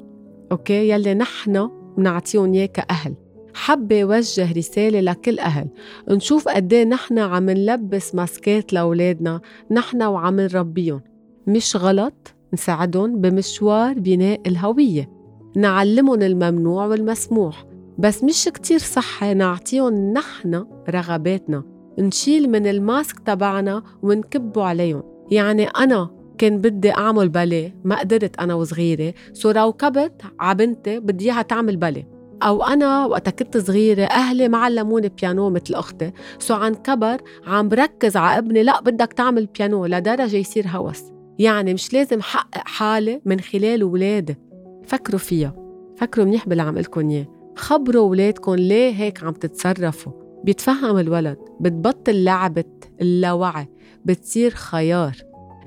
أوكي؟ 0.51 0.89
يلي 0.89 1.13
نحن 1.13 1.69
بنعطيهم 1.97 2.53
إياه 2.53 2.65
كأهل. 2.65 3.15
حابة 3.53 4.05
وجه 4.05 4.51
رسالة 4.53 5.01
لكل 5.01 5.39
أهل. 5.39 5.67
نشوف 6.09 6.47
قد 6.47 6.73
إيه 6.73 6.83
نحن 6.85 7.19
عم 7.19 7.49
نلبس 7.49 8.15
ماسكات 8.15 8.73
لأولادنا 8.73 9.41
نحن 9.71 10.03
وعم 10.03 10.39
نربيهم. 10.39 11.01
مش 11.47 11.75
غلط 11.75 12.33
نساعدهم 12.53 13.21
بمشوار 13.21 13.93
بناء 13.99 14.41
الهوية. 14.47 15.09
نعلمهم 15.55 16.21
الممنوع 16.21 16.85
والمسموح. 16.85 17.65
بس 17.97 18.23
مش 18.23 18.49
كتير 18.53 18.79
صح 18.79 19.23
نعطيهم 19.23 20.13
نحن 20.13 20.65
رغباتنا. 20.89 21.63
نشيل 21.99 22.49
من 22.49 22.67
الماسك 22.67 23.19
تبعنا 23.19 23.83
ونكبه 24.03 24.63
عليهم. 24.63 25.03
يعني 25.31 25.65
أنا 25.65 26.09
كان 26.37 26.57
بدي 26.57 26.91
أعمل 26.91 27.29
باليه 27.29 27.75
ما 27.83 27.99
قدرت 27.99 28.39
أنا 28.39 28.53
وصغيرة. 28.53 29.13
so 29.33 29.51
ركبت 29.51 30.21
عبنتي 30.39 30.99
بدي 30.99 31.25
إياها 31.25 31.41
تعمل 31.41 31.77
باليه. 31.77 32.12
أو 32.43 32.63
أنا 32.63 33.05
وقتا 33.05 33.31
كنت 33.31 33.57
صغيرة 33.57 34.03
أهلي 34.03 34.47
ما 34.47 34.57
علموني 34.57 35.09
بيانو 35.09 35.49
مثل 35.49 35.73
أختي. 35.73 36.11
so 36.39 36.53
عن 36.53 36.75
كبر 36.75 37.21
عم 37.47 37.69
بركز 37.69 38.17
على 38.17 38.37
ابني 38.37 38.63
لا 38.63 38.81
بدك 38.81 39.13
تعمل 39.13 39.45
بيانو 39.45 39.85
لدرجة 39.85 40.37
يصير 40.37 40.67
هوس. 40.67 41.03
يعني 41.39 41.73
مش 41.73 41.93
لازم 41.93 42.21
حقق 42.21 42.67
حالي 42.67 43.21
من 43.25 43.39
خلال 43.39 43.83
ولادي. 43.83 44.35
فكروا 44.83 45.19
فيها. 45.19 45.55
فكروا 45.97 46.25
منيح 46.25 46.47
باللي 46.47 46.63
عم 46.63 46.69
قول 46.69 46.77
لكم 46.77 47.09
إياه. 47.09 47.27
خبروا 47.55 48.09
ولادكم 48.09 48.55
ليه 48.55 48.93
هيك 48.93 49.23
عم 49.23 49.33
تتصرفوا. 49.33 50.11
بيتفهم 50.43 50.97
الولد. 50.97 51.37
بتبطل 51.59 52.23
لعبة 52.23 52.63
اللاوعي. 53.01 53.67
بتصير 54.05 54.51
خيار. 54.51 55.17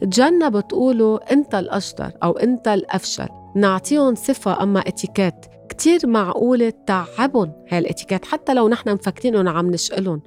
تجنبوا 0.01 0.61
تقولوا 0.61 1.33
أنت 1.33 1.55
الأشطر 1.55 2.11
أو 2.23 2.33
أنت 2.33 2.69
الأفشل. 2.69 3.29
نعطيهم 3.57 4.15
صفة 4.15 4.63
أما 4.63 4.81
étiquette. 4.81 5.35
كتير 5.69 6.07
معقولة 6.07 6.73
تعبهم 6.87 7.53
هال 7.69 7.79
étiquette 7.79 8.25
حتى 8.25 8.55
لو 8.55 8.69
نحن 8.69 8.93
مفكرين 8.93 9.37
إنه 9.37 9.51
عم 9.51 9.71
نشقلهم 9.71 10.23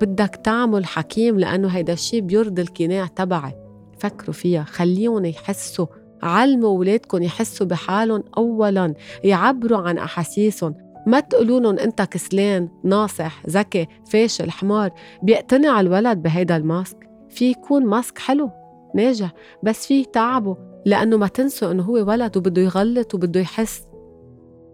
بدك 0.00 0.40
تعمل 0.44 0.84
حكيم 0.84 1.38
لأنه 1.38 1.68
هيدا 1.68 1.92
الشيء 1.92 2.20
بيرضي 2.20 2.62
القناع 2.62 3.06
تبعي. 3.06 3.54
فكروا 3.98 4.32
فيها 4.32 4.62
خليهم 4.64 5.24
يحسوا 5.24 5.86
علموا 6.22 6.78
ولادكم 6.78 7.22
يحسوا 7.22 7.66
بحالهم 7.66 8.22
اولا 8.36 8.94
يعبروا 9.24 9.78
عن 9.78 9.98
أحاسيسهم. 9.98 10.74
ما 11.06 11.20
تقولوا 11.20 11.60
لهم 11.60 11.78
أنت 11.78 12.02
كسلان 12.02 12.68
ناصح 12.84 13.42
ذكي 13.48 13.86
فاشل 14.10 14.50
حمار 14.50 14.90
بيقتنع 15.22 15.80
الولد 15.80 16.18
بهيدا 16.18 16.56
الماسك. 16.56 16.96
في 17.30 17.50
يكون 17.50 17.86
ماسك 17.86 18.18
حلو 18.18 18.50
ناجح 18.94 19.32
بس 19.62 19.86
فيه 19.86 20.04
تعبه 20.04 20.56
لأنه 20.86 21.16
ما 21.16 21.28
تنسوا 21.28 21.70
إنه 21.70 21.82
هو 21.82 21.94
ولد 21.94 22.36
وبده 22.36 22.62
يغلط 22.62 23.14
وبده 23.14 23.40
يحس. 23.40 23.91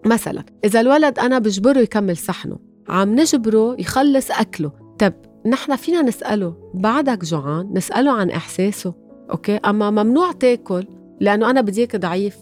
مثلا 0.06 0.44
إذا 0.64 0.80
الولد 0.80 1.18
أنا 1.18 1.38
بجبره 1.38 1.78
يكمل 1.78 2.16
صحنه 2.16 2.58
عم 2.88 3.14
نجبره 3.14 3.76
يخلص 3.80 4.30
أكله. 4.30 4.72
طب 4.98 5.12
نحن 5.46 5.76
فينا 5.76 6.02
نسأله 6.02 6.54
بعدك 6.74 7.24
جوعان؟ 7.24 7.72
نسأله 7.72 8.12
عن 8.12 8.30
إحساسه. 8.30 8.94
أوكي؟ 9.30 9.56
أما 9.56 9.90
ممنوع 9.90 10.32
تاكل 10.32 10.86
لأنه 11.20 11.50
أنا 11.50 11.60
بديك 11.60 11.96
ضعيف. 11.96 12.36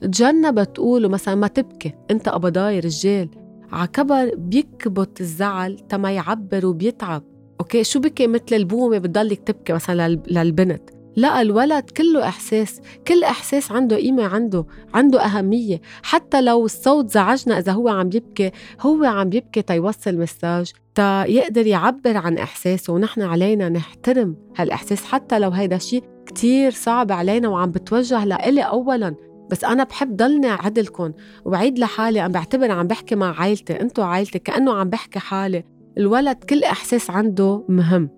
تجنب 0.00 0.62
تقول 0.62 1.08
مثلا 1.08 1.34
ما 1.34 1.46
تبكي 1.46 1.94
أنت 2.10 2.28
قبضاي 2.28 2.80
رجال. 2.80 3.28
عكبر 3.72 4.34
بيكبت 4.34 5.20
الزعل 5.20 5.78
تما 5.88 6.12
يعبر 6.12 6.66
وبيتعب. 6.66 7.22
أوكي؟ 7.60 7.84
شو 7.84 8.00
بكي 8.00 8.26
مثل 8.26 8.44
البومة 8.52 8.98
بتضلك 8.98 9.40
تبكي 9.40 9.72
مثلا 9.72 10.08
للبنت؟ 10.30 10.90
لا 11.18 11.42
الولد 11.42 11.90
كله 11.90 12.28
إحساس 12.28 12.80
كل 13.08 13.24
إحساس 13.24 13.72
عنده 13.72 13.96
قيمة 13.96 14.26
عنده 14.26 14.66
عنده 14.94 15.24
أهمية. 15.24 15.80
حتى 16.02 16.40
لو 16.40 16.64
الصوت 16.64 17.10
زعجنا 17.10 17.58
إذا 17.58 17.72
هو 17.72 17.88
عم 17.88 18.10
يبكي 18.14 18.50
هو 18.80 19.04
عم 19.04 19.30
يبكي 19.32 19.62
تيوصل 19.62 20.18
مساج 20.18 20.72
تا 20.94 21.24
يقدر 21.24 21.66
يعبر 21.66 22.16
عن 22.16 22.38
إحساسه. 22.38 22.92
ونحن 22.92 23.22
علينا 23.22 23.68
نحترم 23.68 24.36
هالإحساس. 24.56 25.04
حتى 25.04 25.38
لو 25.38 25.50
هيدا 25.50 25.78
شيء 25.78 26.02
كتير 26.26 26.72
صعب 26.72 27.12
علينا 27.12 27.48
وعم 27.48 27.70
بتوجه 27.70 28.24
لإلي 28.24 28.62
أولاً 28.62 29.14
بس 29.50 29.64
أنا 29.64 29.84
بحب 29.84 30.16
ضلني 30.16 30.50
أعدلكم 30.50 31.12
وبعيد 31.44 31.78
لحالي 31.78 32.20
عم 32.20 32.32
بعتبر 32.32 32.70
عم 32.70 32.86
بحكي 32.86 33.14
مع 33.14 33.40
عائلتي 33.40 33.80
أنتو 33.80 34.02
عائلتي 34.02 34.38
كأنه 34.38 34.74
عم 34.74 34.90
بحكي 34.90 35.18
حالي. 35.18 35.64
الولد 35.98 36.36
كل 36.36 36.64
إحساس 36.64 37.10
عنده 37.10 37.64
مهم. 37.68 38.10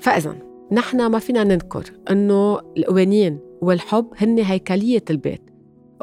فإذا 0.00 0.51
نحن 0.72 1.06
ما 1.06 1.18
فينا 1.18 1.44
ننكر 1.44 1.84
إنه 2.10 2.60
القوانين 2.76 3.38
والحب 3.60 4.06
هن 4.16 4.38
هيكلية 4.38 5.04
البيت 5.10 5.42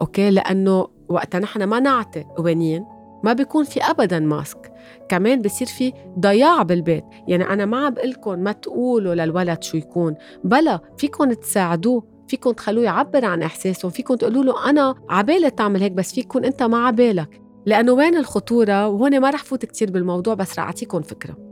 أوكي؟ 0.01 0.29
لأنه 0.29 0.87
وقتها 1.09 1.39
نحن 1.39 1.63
ما 1.63 1.79
نعطي 1.79 2.23
قوانين 2.37 2.85
ما 3.23 3.33
بيكون 3.33 3.63
في 3.63 3.81
ابدا 3.83 4.19
ماسك 4.19 4.71
كمان 5.09 5.41
بصير 5.41 5.67
في 5.67 5.93
ضياع 6.19 6.63
بالبيت. 6.63 7.05
يعني 7.27 7.43
أنا 7.43 7.65
ما 7.65 7.85
عم 7.85 7.93
بقول 7.93 8.09
لكم 8.09 8.39
ما 8.39 8.51
تقولوا 8.51 9.15
للولد 9.15 9.63
شو 9.63 9.77
يكون 9.77 10.15
بلا 10.43 10.79
فيكم 10.97 11.33
تساعدوه 11.33 12.03
فيكم 12.27 12.51
تخلوه 12.51 12.83
يعبر 12.83 13.25
عن 13.25 13.43
إحساسه 13.43 13.89
فيكم 13.89 14.15
تقولوا 14.15 14.43
له 14.43 14.69
أنا 14.69 14.95
عبالي 15.09 15.49
تعمل 15.49 15.81
هيك 15.81 15.91
بس 15.91 16.13
فيكم 16.13 16.43
أنت 16.43 16.63
ما 16.63 16.87
عبالك. 16.87 17.41
لأنه 17.65 17.91
وين 17.91 18.17
الخطورة؟ 18.17 18.87
وهون 18.87 19.19
ما 19.19 19.29
رح 19.29 19.43
فوت 19.43 19.65
كثير 19.65 19.91
بالموضوع 19.91 20.33
بس 20.33 20.59
رح 20.59 20.65
اعطيكم 20.65 21.01
فكرة. 21.01 21.48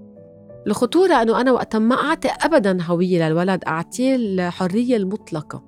الخطورة 0.67 1.13
أنه 1.21 1.41
أنا 1.41 1.51
وقت 1.51 1.75
ما 1.75 1.95
أعطي 1.95 2.27
أبدا 2.41 2.77
هوية 2.83 3.27
للولد 3.29 3.63
أعطيه 3.67 4.15
الحرية 4.15 4.97
المطلقة. 4.97 5.63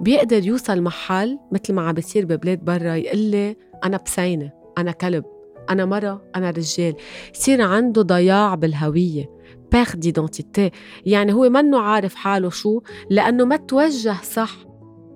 بيقدر 0.00 0.46
يوصل 0.46 0.82
محل 0.82 1.38
مثل 1.52 1.72
ما 1.74 1.82
عم 1.82 1.92
بيصير 1.92 2.24
ببلاد 2.24 2.64
برا 2.64 2.94
يقول 2.94 3.18
لي 3.18 3.56
أنا 3.84 3.96
بسينة 4.06 4.50
أنا 4.78 4.92
كلب 4.92 5.24
أنا 5.70 5.84
مرة 5.84 6.22
أنا 6.36 6.50
رجال. 6.50 6.94
يصير 7.34 7.62
عنده 7.62 8.02
ضياع 8.02 8.54
بالهوية 8.54 9.30
perte 9.72 9.86
d'identité 9.94 10.70
يعني 11.06 11.32
هو 11.32 11.48
منه 11.48 11.80
عارف 11.80 12.14
حاله 12.14 12.50
شو 12.50 12.80
لأنه 13.10 13.44
ما 13.44 13.56
توجه 13.56 14.16
صح. 14.22 14.50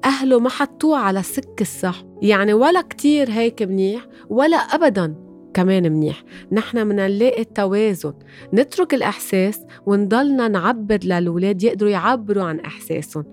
أهله 0.04 0.40
ما 0.40 0.48
حطوه 0.48 0.98
على 0.98 1.20
السك 1.20 1.60
الصح 1.60 2.02
يعني 2.22 2.54
ولا 2.54 2.80
كتير 2.82 3.30
هيك 3.30 3.62
منيح 3.62 4.06
ولا 4.28 4.56
أبدا. 4.56 5.27
كمان 5.58 5.92
منيح. 5.92 6.24
نحن 6.52 6.78
نلاقي 6.88 7.40
التوازن 7.40 8.12
نترك 8.54 8.94
الإحساس 8.94 9.60
ونضلنا 9.86 10.48
نعبر 10.48 10.98
للولاد 11.04 11.62
يقدروا 11.62 11.90
يعبروا 11.90 12.44
عن 12.44 12.60
إحساسهم. 12.60 13.24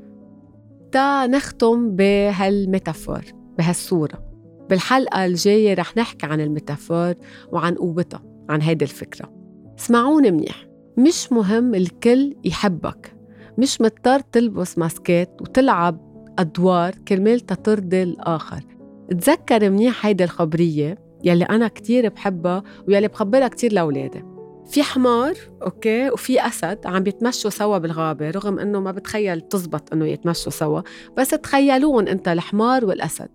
تا 0.92 1.28
نختم 1.28 1.96
بهالميتافور 1.96 3.22
بهالصورة. 3.58 4.26
بالحلقة 4.70 5.26
الجاية 5.26 5.74
رح 5.74 5.98
نحكي 5.98 6.26
عن 6.26 6.42
الميتافور 6.42 7.14
وعن 7.52 7.76
قوتها 7.76 8.24
عن 8.50 8.62
هيدي 8.62 8.86
الفكرة. 8.86 9.34
اسمعوني 9.80 10.32
منيح. 10.32 10.66
مش 10.98 11.32
مهم 11.32 11.76
الكل 11.76 12.36
يحبك. 12.46 13.16
مش 13.58 13.82
مضطر 13.82 14.20
تلبس 14.20 14.78
ماسكات 14.78 15.42
وتلعب 15.42 16.26
أدوار 16.40 16.96
كرمال 17.08 17.40
ترضي 17.40 18.04
الآخر. 18.04 18.62
تذكر 19.10 19.70
منيح 19.70 20.06
هيدي 20.06 20.24
الخبرية 20.24 21.05
يلي 21.24 21.46
أنا 21.46 21.68
كتير 21.68 22.10
بحبها 22.10 22.64
ويلي 22.88 23.08
بخبرها 23.08 23.48
كتير 23.48 23.74
لأولادي. 23.74 24.24
في 24.68 24.84
حمار 24.84 25.34
أوكي؟ 25.64 26.10
وفي 26.10 26.48
أسد 26.48 26.80
عم 26.86 27.04
بيتمشوا 27.04 27.50
سوا 27.50 27.78
بالغابة 27.78 28.30
رغم 28.32 28.60
إنه 28.60 28.80
ما 28.80 28.92
بتخيل 28.92 29.42
تزبط 29.42 29.94
إنه 29.94 30.06
يتمشوا 30.06 30.52
سوا 30.52 30.82
بس 31.18 31.30
تخيلون 31.30 32.08
أنت 32.08 32.28
الحمار 32.28 32.86
والأسد. 32.86 33.30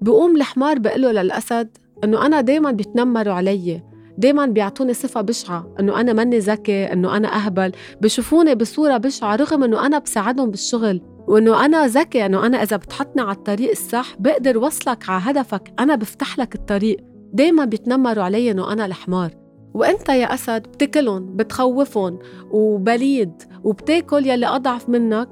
بقوم 0.00 0.36
الحمار 0.36 0.78
بقول 0.78 1.02
له 1.02 1.12
للأسد 1.12 1.76
إنه 2.04 2.26
أنا 2.26 2.40
دائما 2.40 2.70
بيتنمروا 2.70 3.34
علي 3.34 3.82
دايما 4.18 4.46
بيعطوني 4.46 4.94
صفة 4.94 5.20
بشعة 5.20 5.74
إنه 5.80 6.00
أنا 6.00 6.12
ماني 6.12 6.38
ذكي 6.38 6.92
إنه 6.92 7.16
أنا 7.16 7.36
أهبل. 7.36 7.72
بشوفوني 8.00 8.54
بصورة 8.54 8.96
بشعة 8.96 9.36
رغم 9.36 9.64
إنه 9.64 9.86
أنا 9.86 9.98
بساعدهم 9.98 10.50
بالشغل 10.50 11.00
وإنه 11.28 11.64
أنا 11.64 11.86
ذكي 11.86 12.26
إنه 12.26 12.46
أنا 12.46 12.62
إذا 12.62 12.76
بتحطني 12.76 13.22
على 13.22 13.36
الطريق 13.36 13.70
الصح 13.70 14.14
بقدر 14.18 14.58
وصلك 14.58 15.08
على 15.08 15.22
هدفك 15.24 15.72
أنا 15.78 15.94
بفتح 15.94 16.38
لك 16.38 16.54
الطريق. 16.54 17.15
دايما 17.32 17.64
بيتنمروا 17.64 18.24
علي 18.24 18.50
إنه 18.50 18.72
أنا 18.72 18.86
الحمار. 18.86 19.30
وأنت 19.74 20.08
يا 20.08 20.34
أسد 20.34 20.62
بتكلهم 20.62 21.36
بتخوفهم 21.36 22.18
وبليد 22.50 23.32
وبتاكل 23.64 24.26
يلي 24.26 24.46
أضعف 24.46 24.88
منك 24.88 25.28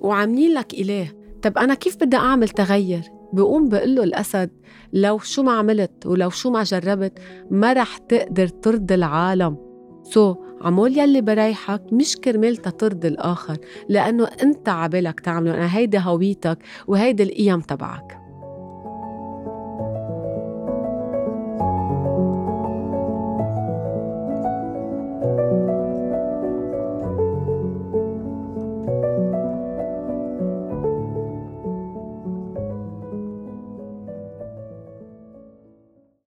وعاملين 0.00 0.54
لك 0.54 0.74
إله. 0.74 1.08
طب 1.42 1.58
أنا 1.58 1.74
كيف 1.74 1.96
بدي 1.96 2.16
أعمل 2.16 2.48
تغير؟ 2.48 3.02
بقوم 3.32 3.68
بقول 3.68 3.94
له 3.94 4.04
الأسد 4.04 4.50
لو 4.92 5.18
شو 5.18 5.42
ما 5.42 5.52
عملت 5.52 6.06
ولو 6.06 6.30
شو 6.30 6.50
ما 6.50 6.62
جربت 6.62 7.18
ما 7.50 7.72
رح 7.72 7.98
تقدر 7.98 8.48
ترضي 8.48 8.94
العالم. 8.94 9.56
so 10.02 10.34
so, 10.34 10.36
عمول 10.62 10.98
يلي 10.98 11.20
بريحك 11.20 11.82
مش 11.92 12.16
كرمال 12.16 12.56
ترضي 12.56 13.08
الآخر 13.08 13.56
لأنه 13.88 14.28
أنت 14.42 14.68
عبالك 14.68 15.20
تعمله. 15.20 15.54
أنا 15.54 15.76
هيدي 15.76 15.98
هويتك 15.98 16.58
وهيدي 16.86 17.22
القيم 17.22 17.60
تبعك. 17.60 18.17